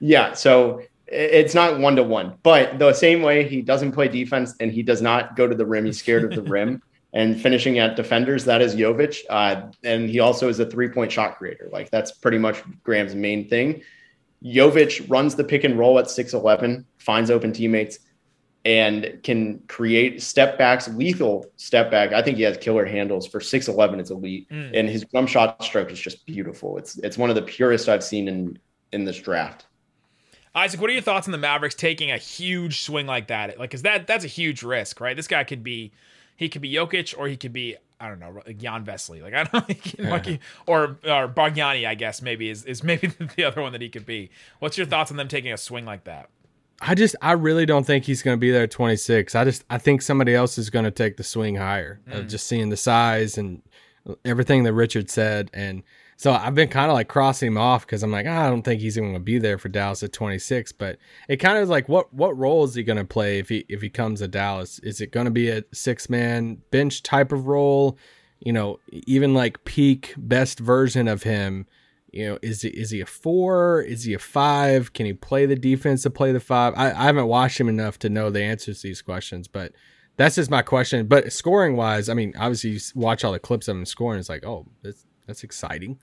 Yeah, 0.00 0.32
so 0.32 0.82
it's 1.06 1.54
not 1.54 1.78
one 1.78 1.94
to 1.94 2.02
one, 2.02 2.34
but 2.42 2.80
the 2.80 2.92
same 2.92 3.22
way 3.22 3.46
he 3.46 3.62
doesn't 3.62 3.92
play 3.92 4.08
defense 4.08 4.56
and 4.58 4.72
he 4.72 4.82
does 4.82 5.00
not 5.00 5.36
go 5.36 5.46
to 5.46 5.54
the 5.54 5.64
rim. 5.64 5.84
He's 5.84 6.00
scared 6.00 6.24
of 6.24 6.34
the 6.34 6.42
rim 6.50 6.82
and 7.12 7.40
finishing 7.40 7.78
at 7.78 7.96
defenders. 7.96 8.44
That 8.44 8.62
is 8.62 8.74
Jovic, 8.76 9.20
uh, 9.28 9.70
and 9.82 10.08
he 10.08 10.20
also 10.20 10.48
is 10.48 10.60
a 10.60 10.66
three 10.66 10.88
point 10.88 11.10
shot 11.12 11.38
creator. 11.38 11.68
Like 11.72 11.90
that's 11.90 12.12
pretty 12.12 12.38
much 12.38 12.62
Graham's 12.84 13.14
main 13.14 13.48
thing. 13.48 13.82
Jovic 14.44 15.08
runs 15.10 15.34
the 15.34 15.44
pick 15.44 15.64
and 15.64 15.78
roll 15.78 15.98
at 15.98 16.10
six 16.10 16.32
eleven, 16.32 16.86
finds 16.98 17.30
open 17.30 17.52
teammates, 17.52 17.98
and 18.64 19.20
can 19.22 19.58
create 19.68 20.22
step 20.22 20.56
backs, 20.56 20.88
lethal 20.88 21.46
step 21.56 21.90
back. 21.90 22.12
I 22.12 22.22
think 22.22 22.36
he 22.36 22.42
has 22.44 22.56
killer 22.56 22.86
handles 22.86 23.26
for 23.26 23.40
six 23.40 23.68
eleven. 23.68 24.00
It's 24.00 24.10
elite, 24.10 24.48
Mm. 24.50 24.70
and 24.78 24.88
his 24.88 25.04
jump 25.12 25.28
shot 25.28 25.62
stroke 25.62 25.90
is 25.90 26.00
just 26.00 26.24
beautiful. 26.26 26.78
It's 26.78 26.96
it's 26.98 27.18
one 27.18 27.28
of 27.28 27.36
the 27.36 27.42
purest 27.42 27.88
I've 27.88 28.04
seen 28.04 28.28
in 28.28 28.58
in 28.92 29.04
this 29.04 29.18
draft. 29.18 29.66
Isaac, 30.54 30.80
what 30.80 30.90
are 30.90 30.92
your 30.92 31.02
thoughts 31.02 31.28
on 31.28 31.32
the 31.32 31.38
Mavericks 31.38 31.76
taking 31.76 32.10
a 32.10 32.16
huge 32.18 32.80
swing 32.82 33.06
like 33.06 33.28
that? 33.28 33.56
Like, 33.58 33.72
is 33.72 33.82
that 33.82 34.06
that's 34.06 34.24
a 34.24 34.28
huge 34.28 34.62
risk, 34.64 35.00
right? 35.00 35.16
This 35.16 35.28
guy 35.28 35.44
could 35.44 35.62
be, 35.62 35.92
he 36.40 36.48
could 36.48 36.62
be 36.62 36.72
Jokic 36.72 37.14
or 37.18 37.28
he 37.28 37.36
could 37.36 37.52
be, 37.52 37.76
I 38.00 38.08
don't 38.08 38.18
know, 38.18 38.40
like 38.46 38.56
Jan 38.56 38.82
Vesely. 38.82 39.22
like 39.22 39.34
I 39.34 39.44
don't 39.44 39.98
know, 39.98 40.10
like 40.10 40.40
or 40.66 40.96
or 41.04 41.28
Bargnani, 41.28 41.86
I 41.86 41.94
guess 41.94 42.22
maybe 42.22 42.48
is 42.48 42.64
is 42.64 42.82
maybe 42.90 43.08
the 43.36 43.44
other 43.44 43.60
one 43.60 43.72
that 43.72 43.82
he 43.82 43.90
could 43.90 44.06
be. 44.06 44.30
What's 44.58 44.78
your 44.78 44.86
thoughts 44.86 45.10
on 45.10 45.18
them 45.18 45.28
taking 45.28 45.52
a 45.52 45.58
swing 45.58 45.84
like 45.84 46.04
that? 46.04 46.30
I 46.80 46.94
just 46.94 47.14
I 47.20 47.32
really 47.32 47.66
don't 47.66 47.84
think 47.84 48.06
he's 48.06 48.22
going 48.22 48.38
to 48.38 48.40
be 48.40 48.50
there 48.50 48.62
at 48.62 48.70
26. 48.70 49.34
I 49.34 49.44
just 49.44 49.64
I 49.68 49.76
think 49.76 50.00
somebody 50.00 50.34
else 50.34 50.56
is 50.56 50.70
going 50.70 50.86
to 50.86 50.90
take 50.90 51.18
the 51.18 51.24
swing 51.24 51.56
higher. 51.56 52.00
Of 52.06 52.24
mm. 52.24 52.28
just 52.30 52.46
seeing 52.46 52.70
the 52.70 52.76
size 52.78 53.36
and 53.36 53.60
everything 54.24 54.62
that 54.62 54.72
Richard 54.72 55.10
said 55.10 55.50
and 55.52 55.82
so 56.20 56.32
I've 56.32 56.54
been 56.54 56.68
kind 56.68 56.90
of 56.90 56.94
like 56.94 57.08
crossing 57.08 57.46
him 57.46 57.56
off 57.56 57.86
because 57.86 58.02
I'm 58.02 58.12
like 58.12 58.26
"Ah, 58.28 58.44
I 58.44 58.50
don't 58.50 58.60
think 58.60 58.82
he's 58.82 58.98
even 58.98 59.12
going 59.12 59.20
to 59.20 59.24
be 59.24 59.38
there 59.38 59.56
for 59.56 59.70
Dallas 59.70 60.02
at 60.02 60.12
26. 60.12 60.72
But 60.72 60.98
it 61.30 61.38
kind 61.38 61.56
of 61.56 61.62
is 61.62 61.70
like 61.70 61.88
what 61.88 62.12
what 62.12 62.36
role 62.36 62.62
is 62.64 62.74
he 62.74 62.82
going 62.82 62.98
to 62.98 63.06
play 63.06 63.38
if 63.38 63.48
he 63.48 63.64
if 63.70 63.80
he 63.80 63.88
comes 63.88 64.20
to 64.20 64.28
Dallas? 64.28 64.80
Is 64.80 65.00
it 65.00 65.12
going 65.12 65.24
to 65.24 65.30
be 65.30 65.48
a 65.48 65.64
six 65.72 66.10
man 66.10 66.58
bench 66.70 67.02
type 67.02 67.32
of 67.32 67.46
role? 67.46 67.96
You 68.38 68.52
know, 68.52 68.80
even 68.90 69.32
like 69.32 69.64
peak 69.64 70.12
best 70.18 70.58
version 70.60 71.08
of 71.08 71.22
him 71.22 71.66
you 72.12 72.26
know, 72.26 72.38
is 72.42 72.62
he, 72.62 72.68
is 72.68 72.90
he 72.90 73.00
a 73.00 73.06
four? 73.06 73.80
Is 73.80 74.04
he 74.04 74.12
a 74.12 74.18
five? 74.18 74.92
Can 74.92 75.06
he 75.06 75.14
play 75.14 75.46
the 75.46 75.56
defense 75.56 76.02
to 76.02 76.10
play 76.10 76.32
the 76.32 76.40
five? 76.40 76.74
I, 76.76 76.90
I 76.90 77.04
haven't 77.04 77.28
watched 77.28 77.58
him 77.58 77.68
enough 77.68 77.98
to 78.00 78.10
know 78.10 78.28
the 78.28 78.42
answers 78.42 78.82
to 78.82 78.88
these 78.88 79.00
questions, 79.00 79.48
but 79.48 79.72
that's 80.16 80.34
just 80.34 80.50
my 80.50 80.60
question. 80.60 81.06
But 81.06 81.32
scoring 81.32 81.76
wise, 81.76 82.08
I 82.08 82.14
mean, 82.14 82.34
obviously 82.36 82.70
you 82.70 82.80
watch 82.94 83.24
all 83.24 83.32
the 83.32 83.38
clips 83.38 83.68
of 83.68 83.76
him 83.76 83.86
scoring. 83.86 84.18
It's 84.18 84.28
like, 84.28 84.44
oh, 84.44 84.66
that's 84.82 85.06
that's 85.30 85.44
exciting. 85.44 85.98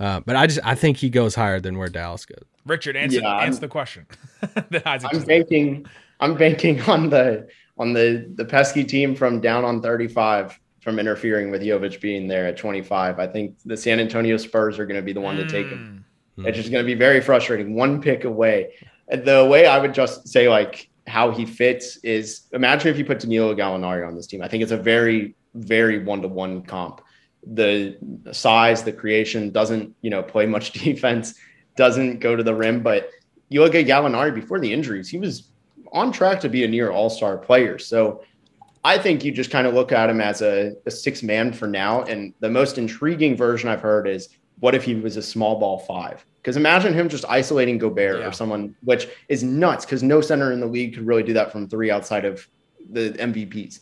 Uh, 0.00 0.20
but 0.20 0.34
I 0.34 0.46
just 0.46 0.60
I 0.64 0.74
think 0.74 0.96
he 0.96 1.08
goes 1.08 1.34
higher 1.34 1.60
than 1.60 1.78
where 1.78 1.88
Dallas 1.88 2.26
goes. 2.26 2.44
Richard, 2.66 2.96
answer 2.96 3.20
Yeah, 3.20 3.36
answer 3.36 3.60
the 3.60 3.68
question. 3.68 4.06
Isaac 4.84 5.14
I'm 5.14 5.22
banking. 5.22 5.86
I'm 6.20 6.34
banking 6.34 6.80
on 6.82 7.10
the 7.10 7.48
on 7.78 7.92
the 7.92 8.30
the 8.34 8.44
pesky 8.44 8.84
team 8.84 9.14
from 9.14 9.40
down 9.40 9.64
on 9.64 9.80
35 9.80 10.58
from 10.80 10.98
interfering 10.98 11.50
with 11.50 11.62
Jovic 11.62 12.00
being 12.00 12.28
there 12.28 12.46
at 12.46 12.56
25. 12.56 13.18
I 13.18 13.26
think 13.26 13.56
the 13.64 13.76
San 13.76 14.00
Antonio 14.00 14.36
Spurs 14.36 14.78
are 14.78 14.84
going 14.84 15.00
to 15.00 15.02
be 15.02 15.14
the 15.14 15.20
one 15.20 15.36
to 15.36 15.46
take 15.48 15.68
him. 15.68 16.04
Mm. 16.36 16.46
It's 16.46 16.58
just 16.58 16.70
going 16.70 16.84
to 16.84 16.86
be 16.86 16.94
very 16.94 17.20
frustrating. 17.20 17.74
One 17.74 18.02
pick 18.02 18.24
away. 18.24 18.74
The 19.08 19.46
way 19.50 19.66
I 19.66 19.78
would 19.78 19.94
just 19.94 20.28
say 20.28 20.48
like 20.48 20.90
how 21.06 21.30
he 21.30 21.46
fits 21.46 21.98
is 21.98 22.48
imagine 22.52 22.88
if 22.88 22.98
you 22.98 23.04
put 23.04 23.20
Danilo 23.20 23.54
Gallinari 23.54 24.06
on 24.06 24.14
this 24.14 24.26
team. 24.26 24.42
I 24.42 24.48
think 24.48 24.62
it's 24.62 24.72
a 24.72 24.76
very 24.76 25.36
very 25.54 26.02
one 26.02 26.20
to 26.22 26.28
one 26.28 26.62
comp. 26.62 27.00
The 27.46 27.96
size, 28.32 28.82
the 28.82 28.92
creation 28.92 29.50
doesn't 29.50 29.94
you 30.02 30.10
know 30.10 30.22
play 30.22 30.46
much 30.46 30.72
defense, 30.84 31.34
doesn't 31.76 32.20
go 32.20 32.36
to 32.36 32.42
the 32.42 32.54
rim. 32.54 32.82
But 32.82 33.10
you 33.48 33.60
look 33.62 33.74
at 33.74 33.86
Gallinari 33.86 34.34
before 34.34 34.58
the 34.60 34.72
injuries, 34.72 35.08
he 35.08 35.18
was 35.18 35.50
on 35.92 36.10
track 36.12 36.40
to 36.40 36.48
be 36.48 36.64
a 36.64 36.68
near 36.68 36.90
all 36.90 37.10
star 37.10 37.38
player. 37.38 37.78
So 37.78 38.22
I 38.82 38.98
think 38.98 39.24
you 39.24 39.32
just 39.32 39.50
kind 39.50 39.66
of 39.66 39.74
look 39.74 39.92
at 39.92 40.10
him 40.10 40.20
as 40.20 40.42
a, 40.42 40.72
a 40.86 40.90
six 40.90 41.22
man 41.22 41.52
for 41.52 41.66
now. 41.66 42.02
And 42.02 42.34
the 42.40 42.50
most 42.50 42.78
intriguing 42.78 43.36
version 43.36 43.68
I've 43.68 43.80
heard 43.80 44.06
is 44.08 44.28
what 44.60 44.74
if 44.74 44.84
he 44.84 44.94
was 44.94 45.16
a 45.16 45.22
small 45.22 45.58
ball 45.58 45.78
five? 45.78 46.24
Because 46.42 46.56
imagine 46.56 46.92
him 46.92 47.08
just 47.08 47.24
isolating 47.26 47.78
Gobert 47.78 48.20
Yeah. 48.20 48.28
or 48.28 48.32
someone, 48.32 48.74
which 48.82 49.08
is 49.28 49.42
nuts 49.42 49.84
because 49.86 50.02
no 50.02 50.20
center 50.20 50.52
in 50.52 50.60
the 50.60 50.66
league 50.66 50.94
could 50.94 51.06
really 51.06 51.22
do 51.22 51.32
that 51.34 51.50
from 51.52 51.68
three 51.68 51.90
outside 51.90 52.24
of 52.24 52.46
the 52.90 53.10
MVPs. 53.18 53.80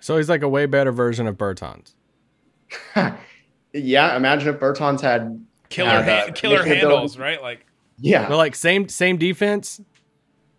So 0.00 0.16
he's 0.16 0.30
like 0.30 0.42
a 0.42 0.48
way 0.48 0.64
better 0.66 0.92
version 0.92 1.26
of 1.26 1.36
Bertans. 1.36 1.94
yeah, 3.72 4.16
imagine 4.16 4.54
if 4.54 4.60
Bertans 4.60 5.00
had 5.00 5.44
killer 5.68 5.88
Yeah, 5.90 6.02
hand, 6.02 6.28
the- 6.28 6.32
killer 6.32 6.56
the 6.58 6.62
ability- 6.64 6.80
handles, 6.80 7.18
right? 7.18 7.40
Like 7.42 7.66
Yeah. 7.98 8.28
But 8.28 8.36
like 8.36 8.54
same 8.54 8.88
same 8.88 9.16
defense. 9.16 9.80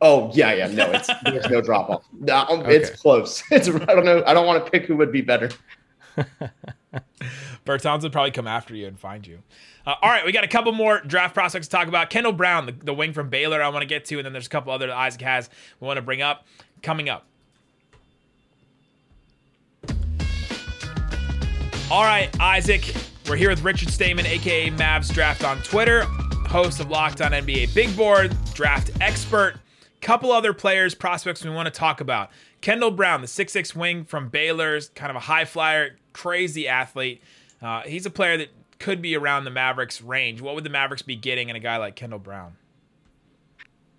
Oh 0.02 0.32
yeah, 0.34 0.54
yeah. 0.54 0.68
No, 0.68 0.92
it's 0.92 1.10
there's 1.24 1.50
no 1.50 1.62
drop 1.62 1.90
off. 1.90 2.04
No, 2.20 2.46
um, 2.50 2.64
It's 2.68 2.90
close. 2.90 3.44
It's 3.52 3.68
I 3.70 3.94
don't 3.94 4.06
know. 4.06 4.24
I 4.26 4.34
don't 4.34 4.48
want 4.48 4.64
to 4.66 4.72
pick 4.72 4.86
who 4.86 4.96
would 4.98 5.12
be 5.12 5.22
better. 5.22 5.50
Bertans 7.66 8.02
would 8.04 8.12
probably 8.12 8.32
come 8.32 8.48
after 8.48 8.76
you 8.76 8.88
and 8.88 9.00
find 9.00 9.26
you. 9.26 9.40
Uh, 9.86 9.96
all 10.02 10.10
right, 10.10 10.26
we 10.26 10.32
got 10.32 10.44
a 10.44 10.48
couple 10.48 10.72
more 10.72 11.00
draft 11.02 11.34
prospects 11.34 11.68
to 11.68 11.72
talk 11.72 11.88
about. 11.88 12.10
Kendall 12.10 12.34
Brown, 12.34 12.66
the, 12.66 12.72
the 12.72 12.94
wing 12.94 13.14
from 13.14 13.30
Baylor, 13.30 13.62
I 13.64 13.70
want 13.70 13.82
to 13.82 13.88
get 13.88 14.06
to, 14.06 14.18
and 14.18 14.26
then 14.26 14.34
there's 14.34 14.46
a 14.48 14.50
couple 14.50 14.72
other 14.72 14.88
that 14.88 14.96
Isaac 14.96 15.22
has 15.22 15.50
we 15.80 15.88
want 15.88 15.98
to 15.98 16.02
bring 16.02 16.22
up 16.22 16.46
coming 16.84 17.10
up. 17.10 17.26
All 21.92 22.04
right, 22.04 22.34
Isaac, 22.40 22.96
we're 23.28 23.36
here 23.36 23.50
with 23.50 23.64
Richard 23.64 23.90
Stamen, 23.90 24.26
aka 24.26 24.70
Mavs 24.70 25.14
Draft 25.14 25.44
on 25.44 25.62
Twitter, 25.62 26.04
host 26.48 26.80
of 26.80 26.90
Locked 26.90 27.20
On 27.20 27.34
NBA 27.34 27.76
Big 27.76 27.94
Board, 27.98 28.34
draft 28.54 28.92
expert. 29.02 29.56
Couple 30.00 30.32
other 30.32 30.54
players, 30.54 30.96
prospects 30.96 31.44
we 31.44 31.50
want 31.50 31.66
to 31.66 31.72
talk 31.78 32.00
about. 32.00 32.30
Kendall 32.62 32.92
Brown, 32.92 33.20
the 33.20 33.28
6'6 33.28 33.76
wing 33.76 34.06
from 34.06 34.30
Baylor's, 34.30 34.88
kind 34.88 35.10
of 35.10 35.18
a 35.18 35.20
high 35.20 35.44
flyer, 35.44 35.98
crazy 36.14 36.66
athlete. 36.66 37.22
Uh, 37.62 37.82
he's 37.82 38.06
a 38.06 38.10
player 38.10 38.38
that 38.38 38.48
could 38.80 39.02
be 39.02 39.18
around 39.18 39.44
the 39.44 39.52
Mavericks 39.52 40.02
range. 40.02 40.40
What 40.40 40.56
would 40.56 40.64
the 40.64 40.70
Mavericks 40.70 41.02
be 41.02 41.18
getting 41.18 41.50
in 41.50 41.58
a 41.58 41.60
guy 41.60 41.76
like 41.76 41.98
Kendall 41.98 42.20
Brown? 42.20 42.56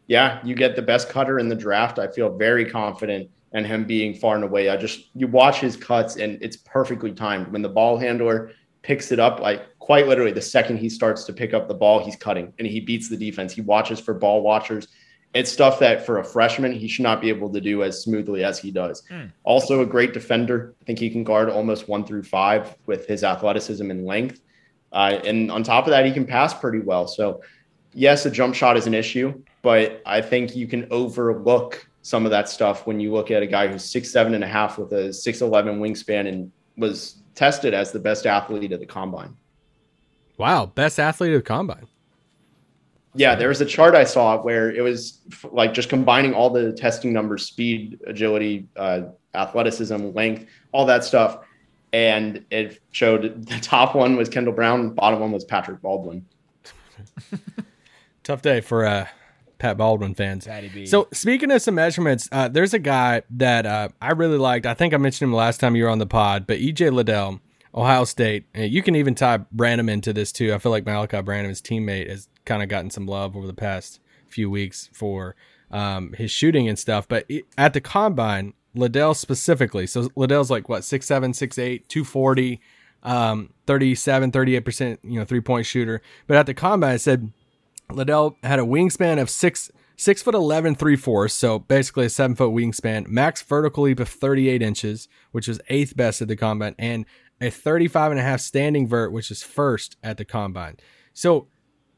Yeah, 0.06 0.40
you 0.42 0.54
get 0.54 0.76
the 0.76 0.82
best 0.82 1.10
cutter 1.10 1.38
in 1.38 1.50
the 1.50 1.54
draft. 1.54 1.98
I 1.98 2.06
feel 2.06 2.30
very 2.30 2.64
confident 2.64 3.28
in 3.54 3.64
him 3.64 3.84
being 3.84 4.14
far 4.14 4.34
and 4.34 4.44
away. 4.44 4.68
I 4.68 4.76
just 4.76 5.10
you 5.14 5.26
watch 5.26 5.60
his 5.60 5.76
cuts 5.76 6.16
and 6.16 6.38
it's 6.42 6.56
perfectly 6.56 7.12
timed. 7.12 7.48
When 7.48 7.62
the 7.62 7.68
ball 7.68 7.98
handler 7.98 8.52
picks 8.82 9.12
it 9.12 9.20
up, 9.20 9.40
like 9.40 9.78
quite 9.78 10.08
literally 10.08 10.32
the 10.32 10.42
second 10.42 10.78
he 10.78 10.88
starts 10.88 11.24
to 11.24 11.32
pick 11.32 11.54
up 11.54 11.68
the 11.68 11.74
ball, 11.74 12.04
he's 12.04 12.16
cutting 12.16 12.52
and 12.58 12.66
he 12.66 12.80
beats 12.80 13.08
the 13.08 13.16
defense. 13.16 13.52
He 13.52 13.60
watches 13.60 14.00
for 14.00 14.14
ball 14.14 14.42
watchers. 14.42 14.88
It's 15.34 15.50
stuff 15.50 15.78
that 15.78 16.04
for 16.04 16.18
a 16.18 16.24
freshman 16.24 16.72
he 16.72 16.88
should 16.88 17.02
not 17.02 17.20
be 17.20 17.28
able 17.28 17.50
to 17.52 17.60
do 17.60 17.82
as 17.82 18.02
smoothly 18.02 18.44
as 18.44 18.58
he 18.58 18.70
does. 18.70 19.02
Also 19.44 19.80
a 19.82 19.86
great 19.86 20.12
defender. 20.12 20.74
I 20.80 20.84
think 20.84 20.98
he 20.98 21.10
can 21.10 21.24
guard 21.24 21.48
almost 21.48 21.88
one 21.88 22.04
through 22.04 22.24
five 22.24 22.74
with 22.86 23.06
his 23.06 23.24
athleticism 23.24 23.90
and 23.90 24.04
length. 24.06 24.40
Uh, 24.92 25.20
and 25.24 25.50
on 25.50 25.62
top 25.62 25.86
of 25.86 25.90
that, 25.90 26.04
he 26.04 26.12
can 26.12 26.26
pass 26.26 26.52
pretty 26.52 26.80
well. 26.80 27.06
So 27.06 27.42
yes, 27.94 28.26
a 28.26 28.30
jump 28.30 28.54
shot 28.54 28.76
is 28.76 28.86
an 28.86 28.94
issue, 28.94 29.42
but 29.62 30.02
I 30.04 30.20
think 30.20 30.54
you 30.54 30.66
can 30.66 30.86
overlook 30.90 31.86
some 32.02 32.24
of 32.24 32.30
that 32.30 32.48
stuff 32.48 32.86
when 32.86 33.00
you 33.00 33.12
look 33.12 33.30
at 33.30 33.42
a 33.42 33.46
guy 33.46 33.68
who's 33.68 33.84
six 33.84 34.10
seven 34.10 34.34
and 34.34 34.44
a 34.44 34.48
half 34.48 34.78
with 34.78 34.92
a 34.92 35.12
six 35.12 35.40
eleven 35.40 35.80
wingspan 35.80 36.28
and 36.28 36.52
was 36.76 37.22
tested 37.34 37.74
as 37.74 37.92
the 37.92 37.98
best 37.98 38.26
athlete 38.26 38.72
at 38.72 38.80
the 38.80 38.86
combine. 38.86 39.36
Wow, 40.36 40.66
best 40.66 40.98
athlete 40.98 41.32
of 41.32 41.38
the 41.40 41.46
combine. 41.46 41.86
Yeah, 43.14 43.34
there 43.34 43.48
was 43.48 43.60
a 43.60 43.66
chart 43.66 43.94
I 43.94 44.04
saw 44.04 44.42
where 44.42 44.70
it 44.70 44.80
was 44.80 45.20
like 45.50 45.74
just 45.74 45.88
combining 45.88 46.32
all 46.32 46.50
the 46.50 46.72
testing 46.72 47.12
numbers, 47.12 47.44
speed, 47.44 48.00
agility, 48.06 48.68
uh, 48.76 49.02
athleticism, 49.34 50.12
length, 50.14 50.46
all 50.72 50.86
that 50.86 51.04
stuff. 51.04 51.40
And 51.92 52.44
it 52.50 52.80
showed 52.90 53.46
the 53.46 53.60
top 53.60 53.94
one 53.94 54.16
was 54.16 54.28
Kendall 54.28 54.54
Brown, 54.54 54.94
bottom 54.94 55.20
one 55.20 55.30
was 55.30 55.44
Patrick 55.44 55.82
Baldwin. 55.82 56.24
Tough 58.22 58.40
day 58.40 58.60
for 58.60 58.86
uh, 58.86 59.06
Pat 59.62 59.76
Baldwin 59.76 60.12
fans. 60.12 60.44
So 60.88 61.06
speaking 61.12 61.52
of 61.52 61.62
some 61.62 61.76
measurements, 61.76 62.28
uh, 62.32 62.48
there's 62.48 62.74
a 62.74 62.80
guy 62.80 63.22
that 63.30 63.64
uh, 63.64 63.90
I 64.00 64.10
really 64.10 64.36
liked. 64.36 64.66
I 64.66 64.74
think 64.74 64.92
I 64.92 64.96
mentioned 64.96 65.30
him 65.30 65.36
last 65.36 65.60
time 65.60 65.76
you 65.76 65.84
were 65.84 65.88
on 65.88 66.00
the 66.00 66.06
pod, 66.06 66.48
but 66.48 66.58
EJ 66.58 66.92
Liddell, 66.92 67.40
Ohio 67.72 68.02
State. 68.02 68.46
And 68.54 68.72
you 68.72 68.82
can 68.82 68.96
even 68.96 69.14
tie 69.14 69.36
Branham 69.52 69.88
into 69.88 70.12
this 70.12 70.32
too. 70.32 70.52
I 70.52 70.58
feel 70.58 70.72
like 70.72 70.84
Malachi 70.84 71.22
Branham, 71.22 71.48
his 71.48 71.62
teammate, 71.62 72.10
has 72.10 72.28
kind 72.44 72.60
of 72.60 72.68
gotten 72.68 72.90
some 72.90 73.06
love 73.06 73.36
over 73.36 73.46
the 73.46 73.54
past 73.54 74.00
few 74.26 74.50
weeks 74.50 74.90
for 74.92 75.36
um, 75.70 76.12
his 76.14 76.32
shooting 76.32 76.68
and 76.68 76.76
stuff. 76.76 77.06
But 77.06 77.30
at 77.56 77.72
the 77.72 77.80
combine, 77.80 78.54
Liddell 78.74 79.14
specifically, 79.14 79.86
so 79.86 80.08
Liddell's 80.16 80.50
like 80.50 80.68
what 80.68 80.82
six 80.82 81.06
seven, 81.06 81.34
six 81.34 81.56
eight, 81.56 81.88
two 81.88 82.02
forty, 82.02 82.60
um, 83.04 83.50
37, 83.68 84.32
38 84.32 84.60
percent, 84.64 85.00
you 85.04 85.20
know, 85.20 85.24
three 85.24 85.40
point 85.40 85.66
shooter. 85.66 86.02
But 86.26 86.36
at 86.36 86.46
the 86.46 86.54
combine, 86.54 86.96
it 86.96 87.00
said 87.00 87.30
Liddell 87.90 88.36
had 88.42 88.58
a 88.58 88.62
wingspan 88.62 89.20
of 89.20 89.30
six 89.30 89.70
six 89.96 90.22
foot 90.22 90.34
eleven 90.34 90.74
three 90.74 90.96
fourths, 90.96 91.34
so 91.34 91.58
basically 91.58 92.06
a 92.06 92.10
seven 92.10 92.36
foot 92.36 92.50
wingspan, 92.50 93.06
max 93.08 93.42
vertical 93.42 93.84
leap 93.84 94.00
of 94.00 94.08
38 94.08 94.62
inches, 94.62 95.08
which 95.32 95.48
was 95.48 95.60
eighth 95.68 95.96
best 95.96 96.22
at 96.22 96.28
the 96.28 96.36
combine, 96.36 96.74
and 96.78 97.06
a 97.40 97.50
35 97.50 98.12
and 98.12 98.20
a 98.20 98.22
half 98.22 98.40
standing 98.40 98.86
vert, 98.86 99.12
which 99.12 99.30
is 99.30 99.42
first 99.42 99.96
at 100.02 100.16
the 100.16 100.24
combine. 100.24 100.76
So 101.12 101.48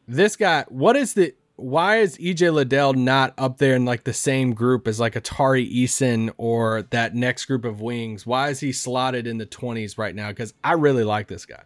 this 0.08 0.36
guy, 0.36 0.64
what 0.68 0.96
is 0.96 1.14
the 1.14 1.34
why 1.56 1.98
is 1.98 2.18
EJ 2.18 2.52
Liddell 2.52 2.94
not 2.94 3.32
up 3.38 3.58
there 3.58 3.76
in 3.76 3.84
like 3.84 4.04
the 4.04 4.12
same 4.12 4.54
group 4.54 4.88
as 4.88 4.98
like 4.98 5.14
Atari 5.14 5.72
Eason 5.72 6.32
or 6.36 6.82
that 6.90 7.14
next 7.14 7.44
group 7.44 7.64
of 7.64 7.80
wings? 7.80 8.26
Why 8.26 8.48
is 8.48 8.58
he 8.58 8.72
slotted 8.72 9.26
in 9.26 9.38
the 9.38 9.46
20s 9.46 9.96
right 9.96 10.14
now? 10.14 10.30
Because 10.30 10.52
I 10.64 10.72
really 10.72 11.04
like 11.04 11.28
this 11.28 11.46
guy. 11.46 11.62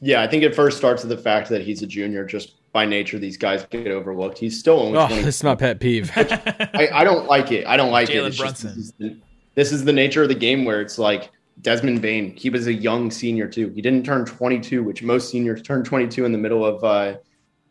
Yeah, 0.00 0.22
I 0.22 0.28
think 0.28 0.44
it 0.44 0.54
first 0.54 0.78
starts 0.78 1.02
with 1.02 1.16
the 1.16 1.22
fact 1.22 1.48
that 1.48 1.62
he's 1.62 1.82
a 1.82 1.86
junior. 1.86 2.24
Just 2.24 2.54
by 2.76 2.84
nature, 2.84 3.18
these 3.18 3.38
guys 3.38 3.64
get 3.70 3.86
overlooked. 3.88 4.36
He's 4.36 4.58
still 4.58 4.78
only 4.80 4.98
Oh, 4.98 5.06
20. 5.06 5.22
this 5.22 5.36
is 5.36 5.42
my 5.42 5.54
pet 5.54 5.80
peeve. 5.80 6.12
I, 6.16 6.90
I 6.92 7.04
don't 7.04 7.26
like 7.26 7.50
it. 7.50 7.66
I 7.66 7.78
don't 7.78 7.90
like 7.90 8.10
Jalen 8.10 8.24
it. 8.24 8.26
It's 8.26 8.36
just- 8.36 8.62
this, 8.64 8.76
is 8.76 8.92
the, 8.98 9.16
this 9.54 9.72
is 9.72 9.82
the 9.86 9.94
nature 9.94 10.22
of 10.24 10.28
the 10.28 10.34
game 10.34 10.66
where 10.66 10.82
it's 10.82 10.98
like 10.98 11.30
Desmond 11.62 12.02
Bane. 12.02 12.36
He 12.36 12.50
was 12.50 12.66
a 12.66 12.72
young 12.74 13.10
senior 13.10 13.48
too. 13.48 13.70
He 13.74 13.80
didn't 13.80 14.04
turn 14.04 14.26
22, 14.26 14.82
which 14.82 15.02
most 15.02 15.30
seniors 15.30 15.62
turn 15.62 15.84
22 15.84 16.26
in 16.26 16.32
the 16.32 16.36
middle 16.38 16.66
of 16.66 16.84
uh, 16.84 17.16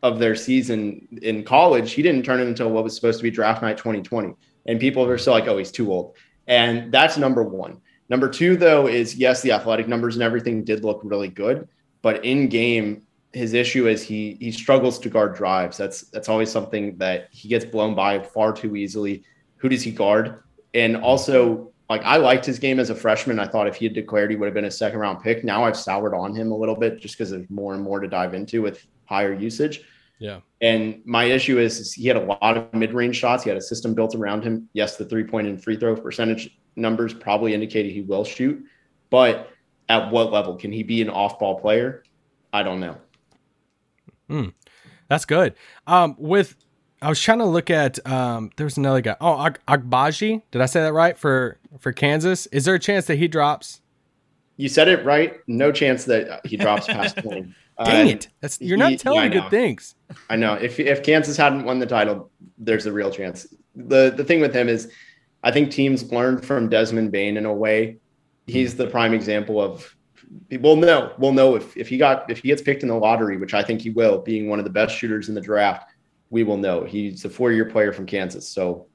of 0.02 0.18
their 0.18 0.34
season 0.34 1.06
in 1.22 1.44
college. 1.44 1.92
He 1.92 2.02
didn't 2.02 2.24
turn 2.24 2.40
it 2.40 2.48
until 2.48 2.68
what 2.70 2.82
was 2.82 2.96
supposed 2.96 3.20
to 3.20 3.22
be 3.22 3.30
draft 3.30 3.62
night 3.62 3.78
2020, 3.78 4.34
and 4.66 4.80
people 4.80 5.04
are 5.06 5.18
still 5.18 5.34
like, 5.34 5.46
"Oh, 5.46 5.56
he's 5.56 5.70
too 5.70 5.92
old." 5.92 6.16
And 6.48 6.90
that's 6.90 7.16
number 7.16 7.44
one. 7.44 7.80
Number 8.08 8.28
two, 8.28 8.56
though, 8.56 8.88
is 8.88 9.14
yes, 9.14 9.40
the 9.42 9.52
athletic 9.52 9.86
numbers 9.86 10.16
and 10.16 10.22
everything 10.24 10.64
did 10.64 10.84
look 10.84 11.00
really 11.04 11.28
good, 11.28 11.68
but 12.02 12.24
in 12.24 12.48
game, 12.48 13.02
his 13.36 13.52
issue 13.52 13.86
is 13.86 14.02
he 14.02 14.36
he 14.40 14.50
struggles 14.50 14.98
to 15.00 15.10
guard 15.10 15.34
drives. 15.34 15.76
That's 15.76 16.02
that's 16.10 16.28
always 16.28 16.50
something 16.50 16.96
that 16.96 17.28
he 17.30 17.48
gets 17.48 17.64
blown 17.64 17.94
by 17.94 18.20
far 18.20 18.52
too 18.52 18.76
easily. 18.76 19.24
Who 19.56 19.68
does 19.68 19.82
he 19.82 19.90
guard? 19.90 20.42
And 20.72 20.96
also, 20.96 21.72
like 21.90 22.02
I 22.04 22.16
liked 22.16 22.46
his 22.46 22.58
game 22.58 22.80
as 22.80 22.90
a 22.90 22.94
freshman. 22.94 23.38
I 23.38 23.46
thought 23.46 23.68
if 23.68 23.76
he 23.76 23.84
had 23.84 23.94
declared 23.94 24.30
he 24.30 24.36
would 24.36 24.46
have 24.46 24.54
been 24.54 24.64
a 24.64 24.70
second 24.70 24.98
round 24.98 25.22
pick. 25.22 25.44
Now 25.44 25.64
I've 25.64 25.76
soured 25.76 26.14
on 26.14 26.34
him 26.34 26.50
a 26.50 26.56
little 26.56 26.76
bit 26.76 26.98
just 26.98 27.16
because 27.16 27.30
there's 27.30 27.48
more 27.50 27.74
and 27.74 27.82
more 27.82 28.00
to 28.00 28.08
dive 28.08 28.32
into 28.32 28.62
with 28.62 28.86
higher 29.04 29.34
usage. 29.34 29.82
yeah. 30.18 30.40
And 30.62 31.02
my 31.04 31.24
issue 31.24 31.58
is, 31.58 31.78
is 31.78 31.92
he 31.92 32.08
had 32.08 32.16
a 32.16 32.24
lot 32.24 32.56
of 32.56 32.72
mid 32.72 32.94
range 32.94 33.16
shots. 33.16 33.44
He 33.44 33.50
had 33.50 33.58
a 33.58 33.62
system 33.62 33.94
built 33.94 34.14
around 34.14 34.44
him. 34.44 34.68
Yes, 34.72 34.96
the 34.96 35.04
three 35.04 35.24
point 35.24 35.46
and 35.46 35.62
free 35.62 35.76
throw 35.76 35.94
percentage 35.94 36.58
numbers 36.74 37.12
probably 37.12 37.52
indicated 37.52 37.92
he 37.92 38.00
will 38.00 38.24
shoot, 38.24 38.64
but 39.10 39.50
at 39.88 40.10
what 40.10 40.32
level 40.32 40.56
can 40.56 40.72
he 40.72 40.82
be 40.82 41.02
an 41.02 41.10
off 41.10 41.38
ball 41.38 41.60
player? 41.60 42.02
I 42.52 42.62
don't 42.62 42.80
know. 42.80 42.96
That's 45.08 45.24
good. 45.24 45.54
Um, 45.86 46.16
with 46.18 46.56
I 47.02 47.08
was 47.08 47.20
trying 47.20 47.38
to 47.38 47.44
look 47.44 47.70
at 47.70 48.04
um, 48.08 48.50
there's 48.56 48.76
another 48.76 49.00
guy. 49.00 49.16
Oh, 49.20 49.48
Agbaji. 49.68 50.42
Did 50.50 50.62
I 50.62 50.66
say 50.66 50.80
that 50.82 50.92
right 50.92 51.16
for 51.16 51.58
for 51.78 51.92
Kansas? 51.92 52.46
Is 52.46 52.64
there 52.64 52.74
a 52.74 52.78
chance 52.78 53.06
that 53.06 53.16
he 53.16 53.28
drops? 53.28 53.80
You 54.56 54.68
said 54.68 54.88
it 54.88 55.04
right. 55.04 55.34
No 55.46 55.70
chance 55.70 56.06
that 56.06 56.44
he 56.46 56.56
drops 56.56 56.86
past 56.86 57.16
20. 57.22 57.42
Dang 57.84 58.06
Uh, 58.06 58.10
it! 58.10 58.28
That's 58.40 58.58
you're 58.60 58.78
not 58.78 58.92
he- 58.92 58.96
telling 58.96 59.18
yeah, 59.24 59.28
me 59.28 59.36
I 59.36 59.38
know. 59.38 59.42
good 59.42 59.50
things. 59.50 59.94
I 60.30 60.36
know 60.36 60.54
if 60.54 60.80
if 60.80 61.02
Kansas 61.02 61.36
hadn't 61.36 61.64
won 61.64 61.78
the 61.78 61.86
title, 61.86 62.30
there's 62.56 62.86
a 62.86 62.92
real 62.92 63.10
chance. 63.10 63.46
the 63.74 64.10
The 64.16 64.24
thing 64.24 64.40
with 64.40 64.54
him 64.54 64.68
is, 64.68 64.90
I 65.44 65.52
think 65.52 65.70
teams 65.70 66.10
learned 66.10 66.44
from 66.44 66.70
Desmond 66.70 67.12
Bane 67.12 67.36
in 67.36 67.44
a 67.44 67.52
way. 67.52 67.98
He's 68.46 68.76
the 68.76 68.86
prime 68.86 69.12
example 69.12 69.60
of. 69.60 69.94
We'll 70.50 70.76
know. 70.76 71.12
We'll 71.18 71.32
know 71.32 71.56
if 71.56 71.76
if 71.76 71.88
he 71.88 71.98
got 71.98 72.30
if 72.30 72.38
he 72.38 72.48
gets 72.48 72.62
picked 72.62 72.82
in 72.82 72.88
the 72.88 72.94
lottery, 72.94 73.36
which 73.36 73.54
I 73.54 73.62
think 73.62 73.80
he 73.80 73.90
will, 73.90 74.18
being 74.18 74.48
one 74.48 74.58
of 74.58 74.64
the 74.64 74.70
best 74.70 74.96
shooters 74.96 75.28
in 75.28 75.34
the 75.34 75.40
draft. 75.40 75.90
We 76.30 76.42
will 76.42 76.56
know. 76.56 76.84
He's 76.84 77.24
a 77.24 77.30
four 77.30 77.52
year 77.52 77.64
player 77.64 77.92
from 77.92 78.06
Kansas, 78.06 78.48
so 78.48 78.86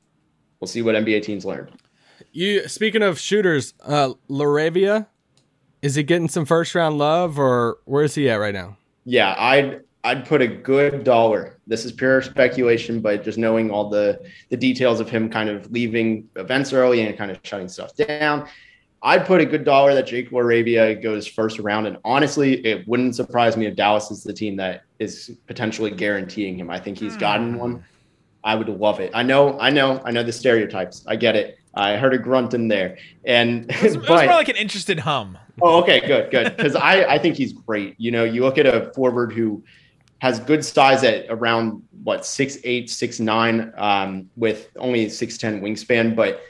we'll 0.60 0.68
see 0.68 0.82
what 0.82 0.96
NBA 0.96 1.24
teams 1.24 1.46
learn. 1.46 1.70
You 2.32 2.68
speaking 2.68 3.02
of 3.02 3.20
shooters, 3.20 3.74
uh, 3.84 4.14
LaRavia, 4.30 5.08
is 5.82 5.96
he 5.96 6.04
getting 6.04 6.30
some 6.30 6.46
first 6.46 6.76
round 6.76 6.98
love 6.98 7.40
or 7.40 7.80
where 7.86 8.04
is 8.04 8.16
he 8.16 8.30
at 8.30 8.36
right 8.36 8.54
now? 8.54 8.78
Yeah, 9.06 9.36
I'd 9.38 9.82
I'd 10.04 10.26
put 10.26 10.42
a 10.42 10.48
good 10.48 11.04
dollar. 11.04 11.60
This 11.68 11.86
is 11.86 11.92
pure 11.92 12.22
speculation, 12.22 13.02
but 13.02 13.24
just 13.24 13.38
knowing 13.38 13.72
all 13.72 13.90
the 13.90 14.22
the 14.50 14.58
details 14.58 15.00
of 15.00 15.10
him 15.10 15.30
kind 15.30 15.50
of 15.50 15.72
leaving 15.72 16.28
events 16.36 16.74
early 16.74 17.02
and 17.02 17.18
kind 17.18 17.32
of 17.32 17.40
shutting 17.44 17.68
stuff 17.68 17.96
down, 17.96 18.48
I'd 19.04 19.26
put 19.26 19.42
a 19.42 19.46
good 19.46 19.64
dollar 19.64 19.96
that 19.96 20.06
Jake 20.06 20.30
LaRavia 20.30 21.02
goes 21.02 21.26
first 21.26 21.58
round. 21.60 21.88
And 21.88 21.98
honestly, 22.06 22.64
it 22.66 22.88
wouldn't 22.88 23.16
surprise 23.16 23.58
me 23.58 23.66
if 23.66 23.76
Dallas 23.76 24.12
is 24.12 24.24
the 24.24 24.34
team 24.34 24.56
that 24.58 24.84
is 25.00 25.32
potentially 25.48 25.90
guaranteeing 25.90 26.58
him. 26.58 26.70
I 26.70 26.80
think 26.80 27.00
he's 27.00 27.18
gotten 27.18 27.58
one. 27.58 27.84
I 28.44 28.56
would 28.56 28.70
love 28.70 29.00
it. 29.00 29.12
I 29.14 29.24
know, 29.24 29.60
I 29.60 29.70
know, 29.70 30.02
I 30.06 30.12
know 30.12 30.24
the 30.24 30.32
stereotypes. 30.32 31.04
I 31.08 31.16
get 31.16 31.36
it. 31.36 31.58
I 31.74 31.96
heard 31.96 32.14
a 32.14 32.18
grunt 32.18 32.54
in 32.54 32.68
there, 32.68 32.98
and 33.24 33.72
It 33.72 33.82
was, 33.82 33.96
it 33.96 34.00
was 34.02 34.10
more 34.10 34.26
like 34.26 34.50
an 34.50 34.58
interested 34.58 35.00
hum. 35.00 35.38
Oh, 35.62 35.82
okay, 35.82 36.06
good, 36.06 36.30
good. 36.30 36.58
Because 36.58 36.76
I, 36.76 37.04
I 37.04 37.18
think 37.18 37.38
he's 37.38 37.54
great. 37.54 37.96
You 37.98 38.12
know, 38.12 38.24
you 38.24 38.42
look 38.42 38.58
at 38.58 38.66
a 38.66 38.92
forward 38.94 39.32
who 39.32 39.64
has 40.20 40.40
good 40.40 40.66
size 40.66 41.04
at 41.04 41.28
around 41.30 41.82
what 42.04 42.26
six 42.26 42.58
eight, 42.64 42.90
six 42.90 43.20
nine, 43.20 43.72
um, 43.78 44.30
with 44.36 44.70
only 44.76 45.08
six 45.08 45.38
ten 45.38 45.62
wingspan, 45.62 46.16
but 46.16 46.42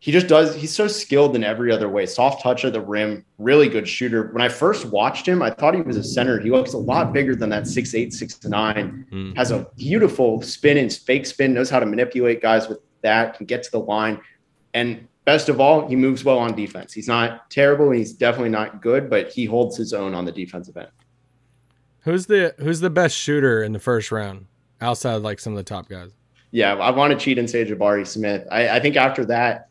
he 0.00 0.12
just 0.12 0.28
does. 0.28 0.54
He's 0.54 0.74
so 0.74 0.86
skilled 0.86 1.34
in 1.34 1.42
every 1.42 1.72
other 1.72 1.88
way. 1.88 2.06
Soft 2.06 2.42
touch 2.42 2.64
at 2.64 2.72
the 2.72 2.80
rim, 2.80 3.24
really 3.38 3.68
good 3.68 3.88
shooter. 3.88 4.30
When 4.32 4.40
I 4.40 4.48
first 4.48 4.86
watched 4.86 5.26
him, 5.26 5.42
I 5.42 5.50
thought 5.50 5.74
he 5.74 5.80
was 5.80 5.96
a 5.96 6.04
center. 6.04 6.38
He 6.38 6.50
looks 6.50 6.72
a 6.72 6.78
lot 6.78 7.12
bigger 7.12 7.34
than 7.34 7.50
that 7.50 7.66
six 7.66 7.94
eight, 7.94 8.12
six 8.12 8.42
nine. 8.44 9.06
Mm. 9.10 9.36
Has 9.36 9.50
a 9.50 9.66
beautiful 9.76 10.40
spin 10.42 10.78
and 10.78 10.92
fake 10.92 11.26
spin. 11.26 11.52
Knows 11.52 11.68
how 11.68 11.80
to 11.80 11.86
manipulate 11.86 12.40
guys 12.40 12.68
with 12.68 12.78
that. 13.02 13.34
Can 13.36 13.46
get 13.46 13.64
to 13.64 13.70
the 13.72 13.80
line, 13.80 14.20
and 14.72 15.08
best 15.24 15.48
of 15.48 15.60
all, 15.60 15.88
he 15.88 15.96
moves 15.96 16.24
well 16.24 16.38
on 16.38 16.54
defense. 16.54 16.92
He's 16.92 17.08
not 17.08 17.50
terrible. 17.50 17.90
He's 17.90 18.12
definitely 18.12 18.50
not 18.50 18.80
good, 18.80 19.10
but 19.10 19.30
he 19.30 19.46
holds 19.46 19.76
his 19.76 19.92
own 19.92 20.14
on 20.14 20.24
the 20.24 20.32
defensive 20.32 20.76
end. 20.76 20.88
Who's 22.00 22.26
the 22.26 22.54
who's 22.58 22.80
the 22.80 22.88
best 22.88 23.16
shooter 23.16 23.64
in 23.64 23.72
the 23.72 23.80
first 23.80 24.12
round 24.12 24.46
outside 24.80 25.14
of 25.14 25.22
like 25.22 25.40
some 25.40 25.54
of 25.54 25.56
the 25.56 25.64
top 25.64 25.88
guys? 25.88 26.12
Yeah, 26.50 26.76
I 26.76 26.90
want 26.90 27.12
to 27.12 27.18
cheat 27.18 27.36
and 27.36 27.50
say 27.50 27.64
Jabari 27.64 28.06
Smith. 28.06 28.46
I, 28.50 28.68
I 28.76 28.80
think 28.80 28.96
after 28.96 29.26
that, 29.26 29.67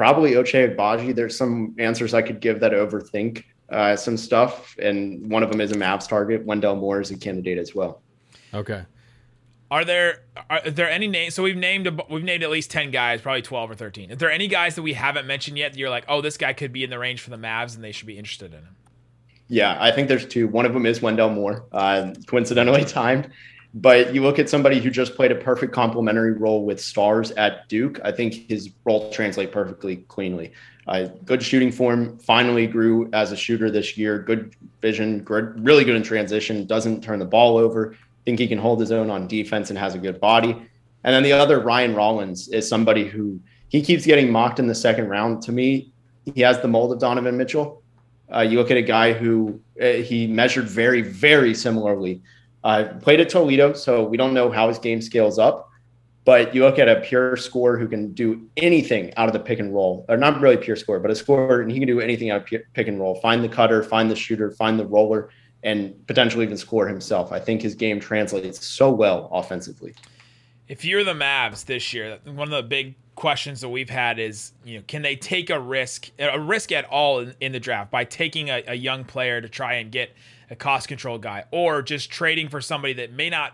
probably 0.00 0.30
Ochai 0.30 0.74
Agbaji. 0.74 1.14
There's 1.14 1.36
some 1.36 1.74
answers 1.78 2.14
I 2.14 2.22
could 2.22 2.40
give 2.40 2.58
that 2.60 2.72
overthink 2.72 3.44
uh, 3.68 3.96
some 3.96 4.16
stuff, 4.16 4.74
and 4.78 5.30
one 5.30 5.42
of 5.42 5.50
them 5.50 5.60
is 5.60 5.72
a 5.72 5.74
Mavs 5.74 6.08
target. 6.08 6.42
Wendell 6.46 6.76
Moore 6.76 7.02
is 7.02 7.10
a 7.10 7.18
candidate 7.18 7.58
as 7.58 7.74
well. 7.74 8.00
Okay. 8.54 8.82
Are 9.70 9.84
there 9.84 10.22
are 10.48 10.70
there 10.70 10.88
any 10.88 11.06
names? 11.06 11.34
So 11.34 11.42
we've 11.42 11.54
named 11.54 11.86
a, 11.86 11.98
we've 12.08 12.24
named 12.24 12.42
at 12.42 12.48
least 12.48 12.70
ten 12.70 12.90
guys, 12.90 13.20
probably 13.20 13.42
twelve 13.42 13.70
or 13.70 13.74
thirteen. 13.74 14.10
Is 14.10 14.16
there 14.16 14.30
any 14.30 14.48
guys 14.48 14.74
that 14.76 14.82
we 14.82 14.94
haven't 14.94 15.26
mentioned 15.26 15.58
yet 15.58 15.72
that 15.72 15.78
you're 15.78 15.90
like, 15.90 16.06
oh, 16.08 16.22
this 16.22 16.38
guy 16.38 16.54
could 16.54 16.72
be 16.72 16.82
in 16.82 16.88
the 16.88 16.98
range 16.98 17.20
for 17.20 17.28
the 17.28 17.36
Mavs 17.36 17.74
and 17.74 17.84
they 17.84 17.92
should 17.92 18.06
be 18.06 18.16
interested 18.16 18.54
in 18.54 18.60
him? 18.60 18.76
Yeah, 19.48 19.76
I 19.78 19.90
think 19.90 20.08
there's 20.08 20.24
two. 20.24 20.48
One 20.48 20.64
of 20.64 20.72
them 20.72 20.86
is 20.86 21.02
Wendell 21.02 21.28
Moore, 21.28 21.66
uh, 21.72 22.14
coincidentally 22.26 22.84
timed. 22.86 23.30
But 23.72 24.14
you 24.14 24.22
look 24.22 24.38
at 24.38 24.48
somebody 24.48 24.80
who 24.80 24.90
just 24.90 25.14
played 25.14 25.30
a 25.30 25.36
perfect 25.36 25.72
complementary 25.72 26.32
role 26.32 26.64
with 26.64 26.80
stars 26.80 27.30
at 27.32 27.68
Duke. 27.68 28.00
I 28.04 28.10
think 28.10 28.48
his 28.48 28.70
role 28.84 29.10
translate 29.12 29.52
perfectly 29.52 29.96
cleanly. 29.96 30.52
Uh, 30.88 31.08
good 31.24 31.40
shooting 31.40 31.70
form. 31.70 32.18
Finally 32.18 32.66
grew 32.66 33.08
as 33.12 33.30
a 33.30 33.36
shooter 33.36 33.70
this 33.70 33.96
year. 33.96 34.18
Good 34.18 34.56
vision. 34.82 35.20
Good, 35.20 35.64
really 35.64 35.84
good 35.84 35.94
in 35.94 36.02
transition. 36.02 36.66
Doesn't 36.66 37.02
turn 37.02 37.20
the 37.20 37.24
ball 37.24 37.56
over. 37.56 37.96
Think 38.24 38.40
he 38.40 38.48
can 38.48 38.58
hold 38.58 38.80
his 38.80 38.90
own 38.90 39.08
on 39.08 39.28
defense 39.28 39.70
and 39.70 39.78
has 39.78 39.94
a 39.94 39.98
good 39.98 40.20
body. 40.20 40.50
And 41.04 41.14
then 41.14 41.22
the 41.22 41.32
other 41.32 41.60
Ryan 41.60 41.94
Rollins 41.94 42.48
is 42.48 42.68
somebody 42.68 43.06
who 43.06 43.40
he 43.68 43.82
keeps 43.82 44.04
getting 44.04 44.32
mocked 44.32 44.58
in 44.58 44.66
the 44.66 44.74
second 44.74 45.08
round. 45.08 45.42
To 45.42 45.52
me, 45.52 45.92
he 46.34 46.40
has 46.40 46.60
the 46.60 46.68
mold 46.68 46.92
of 46.92 46.98
Donovan 46.98 47.36
Mitchell. 47.36 47.82
Uh, 48.34 48.40
you 48.40 48.58
look 48.58 48.70
at 48.70 48.76
a 48.76 48.82
guy 48.82 49.12
who 49.12 49.60
uh, 49.80 49.86
he 49.92 50.26
measured 50.26 50.66
very, 50.68 51.02
very 51.02 51.54
similarly 51.54 52.20
uh, 52.64 52.84
played 53.00 53.20
at 53.20 53.28
Toledo, 53.28 53.72
so 53.72 54.04
we 54.04 54.16
don't 54.16 54.34
know 54.34 54.50
how 54.50 54.68
his 54.68 54.78
game 54.78 55.00
scales 55.00 55.38
up. 55.38 55.68
But 56.24 56.54
you 56.54 56.62
look 56.62 56.78
at 56.78 56.88
a 56.88 57.00
pure 57.00 57.36
scorer 57.36 57.78
who 57.78 57.88
can 57.88 58.12
do 58.12 58.46
anything 58.56 59.12
out 59.16 59.28
of 59.28 59.32
the 59.32 59.40
pick 59.40 59.58
and 59.58 59.74
roll, 59.74 60.04
or 60.08 60.16
not 60.16 60.40
really 60.40 60.56
pure 60.56 60.76
scorer, 60.76 61.00
but 61.00 61.10
a 61.10 61.14
scorer, 61.14 61.62
and 61.62 61.72
he 61.72 61.78
can 61.78 61.88
do 61.88 62.00
anything 62.00 62.30
out 62.30 62.52
of 62.52 62.62
pick 62.74 62.88
and 62.88 63.00
roll. 63.00 63.14
Find 63.20 63.42
the 63.42 63.48
cutter, 63.48 63.82
find 63.82 64.10
the 64.10 64.16
shooter, 64.16 64.50
find 64.50 64.78
the 64.78 64.86
roller, 64.86 65.30
and 65.62 65.94
potentially 66.06 66.44
even 66.44 66.58
score 66.58 66.86
himself. 66.86 67.32
I 67.32 67.40
think 67.40 67.62
his 67.62 67.74
game 67.74 68.00
translates 68.00 68.66
so 68.66 68.90
well 68.90 69.30
offensively. 69.32 69.94
If 70.68 70.84
you're 70.84 71.04
the 71.04 71.14
Mavs 71.14 71.64
this 71.64 71.92
year, 71.92 72.18
one 72.24 72.46
of 72.46 72.50
the 72.50 72.62
big 72.62 72.94
questions 73.20 73.60
that 73.60 73.68
we've 73.68 73.90
had 73.90 74.18
is, 74.18 74.52
you 74.64 74.78
know, 74.78 74.84
can 74.88 75.02
they 75.02 75.14
take 75.14 75.50
a 75.50 75.60
risk, 75.60 76.10
a 76.18 76.40
risk 76.40 76.72
at 76.72 76.86
all 76.86 77.20
in, 77.20 77.34
in 77.38 77.52
the 77.52 77.60
draft 77.60 77.90
by 77.90 78.02
taking 78.02 78.48
a, 78.48 78.64
a 78.66 78.74
young 78.74 79.04
player 79.04 79.42
to 79.42 79.48
try 79.48 79.74
and 79.74 79.92
get 79.92 80.10
a 80.48 80.56
cost 80.56 80.88
control 80.88 81.18
guy, 81.18 81.44
or 81.50 81.82
just 81.82 82.10
trading 82.10 82.48
for 82.48 82.60
somebody 82.62 82.94
that 82.94 83.12
may 83.12 83.28
not, 83.28 83.52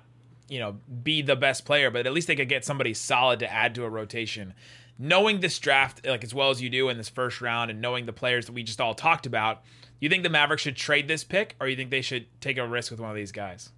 you 0.48 0.60
know, 0.60 0.76
be 1.02 1.20
the 1.20 1.36
best 1.36 1.64
player, 1.66 1.90
but 1.90 2.06
at 2.06 2.12
least 2.12 2.28
they 2.28 2.36
could 2.36 2.48
get 2.48 2.64
somebody 2.64 2.94
solid 2.94 3.40
to 3.40 3.52
add 3.52 3.74
to 3.74 3.84
a 3.84 3.90
rotation. 3.90 4.54
Knowing 4.98 5.40
this 5.40 5.58
draft 5.58 6.06
like 6.06 6.24
as 6.24 6.32
well 6.32 6.48
as 6.50 6.62
you 6.62 6.70
do 6.70 6.88
in 6.88 6.96
this 6.96 7.08
first 7.08 7.40
round, 7.40 7.68
and 7.68 7.80
knowing 7.80 8.06
the 8.06 8.12
players 8.12 8.46
that 8.46 8.52
we 8.52 8.62
just 8.62 8.80
all 8.80 8.94
talked 8.94 9.26
about, 9.26 9.64
do 9.64 9.70
you 9.98 10.08
think 10.08 10.22
the 10.22 10.30
Mavericks 10.30 10.62
should 10.62 10.76
trade 10.76 11.08
this 11.08 11.24
pick, 11.24 11.56
or 11.60 11.66
you 11.66 11.74
think 11.74 11.90
they 11.90 12.02
should 12.02 12.26
take 12.40 12.56
a 12.56 12.66
risk 12.66 12.92
with 12.92 13.00
one 13.00 13.10
of 13.10 13.16
these 13.16 13.32
guys? 13.32 13.70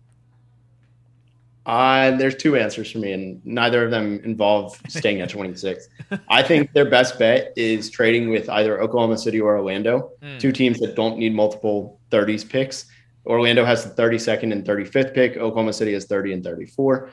Uh, 1.69 2.13
there's 2.13 2.35
two 2.35 2.57
answers 2.57 2.91
for 2.91 2.97
me, 2.97 3.13
and 3.13 3.45
neither 3.45 3.85
of 3.85 3.91
them 3.91 4.21
involve 4.25 4.81
staying 4.89 5.21
at 5.21 5.29
26. 5.29 5.87
I 6.31 6.43
think 6.43 6.73
their 6.73 6.89
best 6.89 7.19
bet 7.19 7.53
is 7.57 7.91
trading 7.91 8.31
with 8.31 8.49
either 8.49 8.81
Oklahoma 8.81 9.19
City 9.19 9.39
or 9.39 9.59
Orlando, 9.59 10.13
mm. 10.23 10.41
two 10.41 10.51
teams 10.51 10.81
that 10.81 10.97
don't 10.97 11.19
need 11.19 11.35
multiple 11.35 12.01
30s 12.11 12.49
picks. 12.49 12.87
Orlando 13.27 13.67
has 13.67 13.85
the 13.85 14.03
32nd 14.03 14.51
and 14.51 14.65
35th 14.65 15.13
pick. 15.13 15.37
Oklahoma 15.37 15.75
City 15.75 15.93
has 15.93 16.07
30 16.07 16.33
and 16.33 16.43
34. 16.43 17.11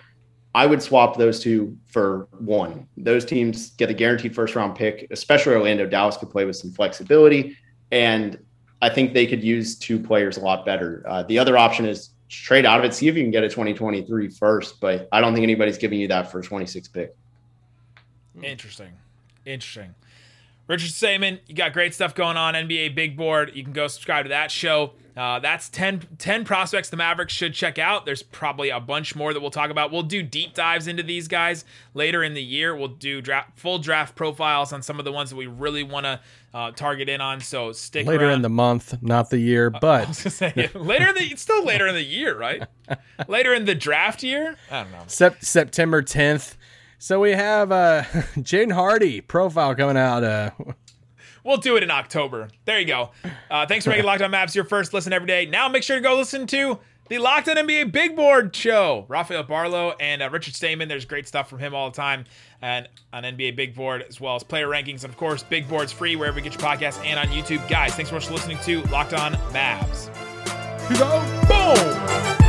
I 0.55 0.65
would 0.65 0.81
swap 0.81 1.17
those 1.17 1.41
two 1.41 1.77
for 1.87 2.29
one. 2.39 2.87
Those 2.95 3.25
teams 3.25 3.71
get 3.71 3.89
a 3.89 3.93
guaranteed 3.93 4.33
first 4.33 4.55
round 4.55 4.75
pick, 4.75 5.05
especially 5.11 5.53
Orlando. 5.55 5.85
Dallas 5.85 6.15
could 6.15 6.29
play 6.29 6.45
with 6.45 6.55
some 6.55 6.71
flexibility. 6.71 7.57
And 7.91 8.39
I 8.81 8.87
think 8.87 9.13
they 9.13 9.27
could 9.27 9.43
use 9.43 9.77
two 9.77 9.99
players 9.99 10.37
a 10.37 10.39
lot 10.39 10.65
better. 10.65 11.03
Uh, 11.05 11.23
the 11.23 11.37
other 11.37 11.57
option 11.57 11.85
is 11.85 12.11
trade 12.29 12.65
out 12.65 12.79
of 12.79 12.85
it, 12.85 12.93
see 12.93 13.07
if 13.07 13.15
you 13.15 13.23
can 13.23 13.31
get 13.31 13.43
a 13.43 13.49
2023 13.49 14.29
first. 14.29 14.79
But 14.79 15.07
I 15.11 15.21
don't 15.21 15.33
think 15.33 15.43
anybody's 15.43 15.77
giving 15.77 15.99
you 15.99 16.07
that 16.09 16.31
for 16.31 16.39
a 16.39 16.43
26 16.43 16.87
pick. 16.89 17.15
Hmm. 18.35 18.43
Interesting. 18.43 18.91
Interesting. 19.45 19.95
Richard 20.67 20.89
Stayman, 20.89 21.39
you 21.47 21.53
got 21.53 21.73
great 21.73 21.93
stuff 21.93 22.15
going 22.15 22.37
on, 22.37 22.55
NBA 22.55 22.95
Big 22.95 23.15
Board. 23.15 23.51
You 23.53 23.63
can 23.63 23.73
go 23.73 23.87
subscribe 23.87 24.25
to 24.25 24.29
that 24.29 24.49
show. 24.49 24.93
Uh, 25.15 25.39
that's 25.39 25.69
10, 25.69 26.01
10 26.17 26.43
prospects 26.43 26.89
the 26.89 26.97
Mavericks 26.97 27.33
should 27.33 27.53
check 27.53 27.79
out. 27.79 28.05
There's 28.05 28.21
probably 28.21 28.69
a 28.69 28.81
bunch 28.81 29.15
more 29.15 29.33
that 29.33 29.39
we'll 29.39 29.49
talk 29.51 29.69
about. 29.69 29.91
We'll 29.91 30.03
do 30.03 30.21
deep 30.21 30.53
dives 30.53 30.87
into 30.87 31.03
these 31.03 31.29
guys 31.29 31.63
later 31.93 32.21
in 32.21 32.33
the 32.33 32.43
year. 32.43 32.75
We'll 32.75 32.89
do 32.89 33.21
draft, 33.21 33.57
full 33.57 33.79
draft 33.79 34.15
profiles 34.15 34.73
on 34.73 34.81
some 34.81 34.99
of 34.99 35.05
the 35.05 35.13
ones 35.13 35.29
that 35.29 35.37
we 35.37 35.47
really 35.47 35.83
want 35.83 36.05
to 36.05 36.19
uh, 36.53 36.71
target 36.71 37.07
in 37.07 37.21
on. 37.21 37.39
So 37.39 37.71
stick 37.71 38.05
later 38.05 38.25
around. 38.25 38.33
in 38.33 38.41
the 38.41 38.49
month, 38.49 39.01
not 39.01 39.29
the 39.29 39.39
year, 39.39 39.69
but 39.81 40.09
uh, 40.09 40.13
say, 40.13 40.69
later 40.73 41.07
in 41.07 41.15
the 41.15 41.21
it's 41.21 41.41
still 41.41 41.63
later 41.63 41.87
in 41.87 41.95
the 41.95 42.03
year, 42.03 42.37
right? 42.37 42.63
later 43.29 43.53
in 43.53 43.63
the 43.65 43.75
draft 43.75 44.21
year. 44.21 44.57
I 44.69 44.83
don't 44.83 44.91
know. 44.91 45.03
Sep- 45.07 45.43
September 45.43 46.01
10th. 46.03 46.55
So 46.97 47.19
we 47.19 47.31
have 47.31 47.71
uh, 47.71 48.03
Jaden 48.37 48.73
Hardy 48.73 49.21
profile 49.21 49.75
coming 49.75 49.97
out. 49.97 50.23
Uh, 50.23 50.51
We'll 51.45 51.57
do 51.57 51.77
it 51.77 51.83
in 51.83 51.91
October. 51.91 52.49
There 52.65 52.79
you 52.79 52.87
go. 52.87 53.11
Uh, 53.49 53.65
thanks 53.67 53.85
for 53.85 53.91
making 53.91 54.05
Locked 54.07 54.23
On 54.23 54.31
Mavs 54.31 54.55
your 54.55 54.65
first 54.65 54.93
listen 54.93 55.13
every 55.13 55.27
day. 55.27 55.45
Now 55.45 55.69
make 55.69 55.83
sure 55.83 55.95
to 55.95 56.01
go 56.01 56.17
listen 56.17 56.47
to 56.47 56.79
the 57.07 57.19
Locked 57.19 57.47
On 57.49 57.55
NBA 57.55 57.91
Big 57.91 58.15
Board 58.15 58.55
Show. 58.55 59.05
Rafael 59.07 59.43
Barlow 59.43 59.93
and 59.99 60.23
uh, 60.23 60.29
Richard 60.31 60.55
Stamen. 60.55 60.87
There's 60.87 61.05
great 61.05 61.27
stuff 61.27 61.47
from 61.47 61.59
him 61.59 61.75
all 61.75 61.91
the 61.91 61.95
time, 61.95 62.25
and 62.63 62.89
on 63.13 63.23
NBA 63.23 63.55
Big 63.55 63.75
Board 63.75 64.03
as 64.09 64.19
well 64.19 64.35
as 64.35 64.43
player 64.43 64.67
rankings. 64.67 65.03
And 65.03 65.13
of 65.13 65.17
course, 65.17 65.43
Big 65.43 65.69
Board's 65.69 65.91
free 65.91 66.15
wherever 66.15 66.39
you 66.39 66.43
get 66.43 66.59
your 66.59 66.61
podcast 66.67 67.03
and 67.05 67.19
on 67.19 67.27
YouTube. 67.27 67.67
Guys, 67.69 67.93
thanks 67.93 68.09
so 68.09 68.15
much 68.15 68.25
for 68.25 68.33
listening 68.33 68.57
to 68.63 68.81
Locked 68.89 69.13
On 69.13 69.33
Mavs. 69.53 70.09
Boom. 72.37 72.44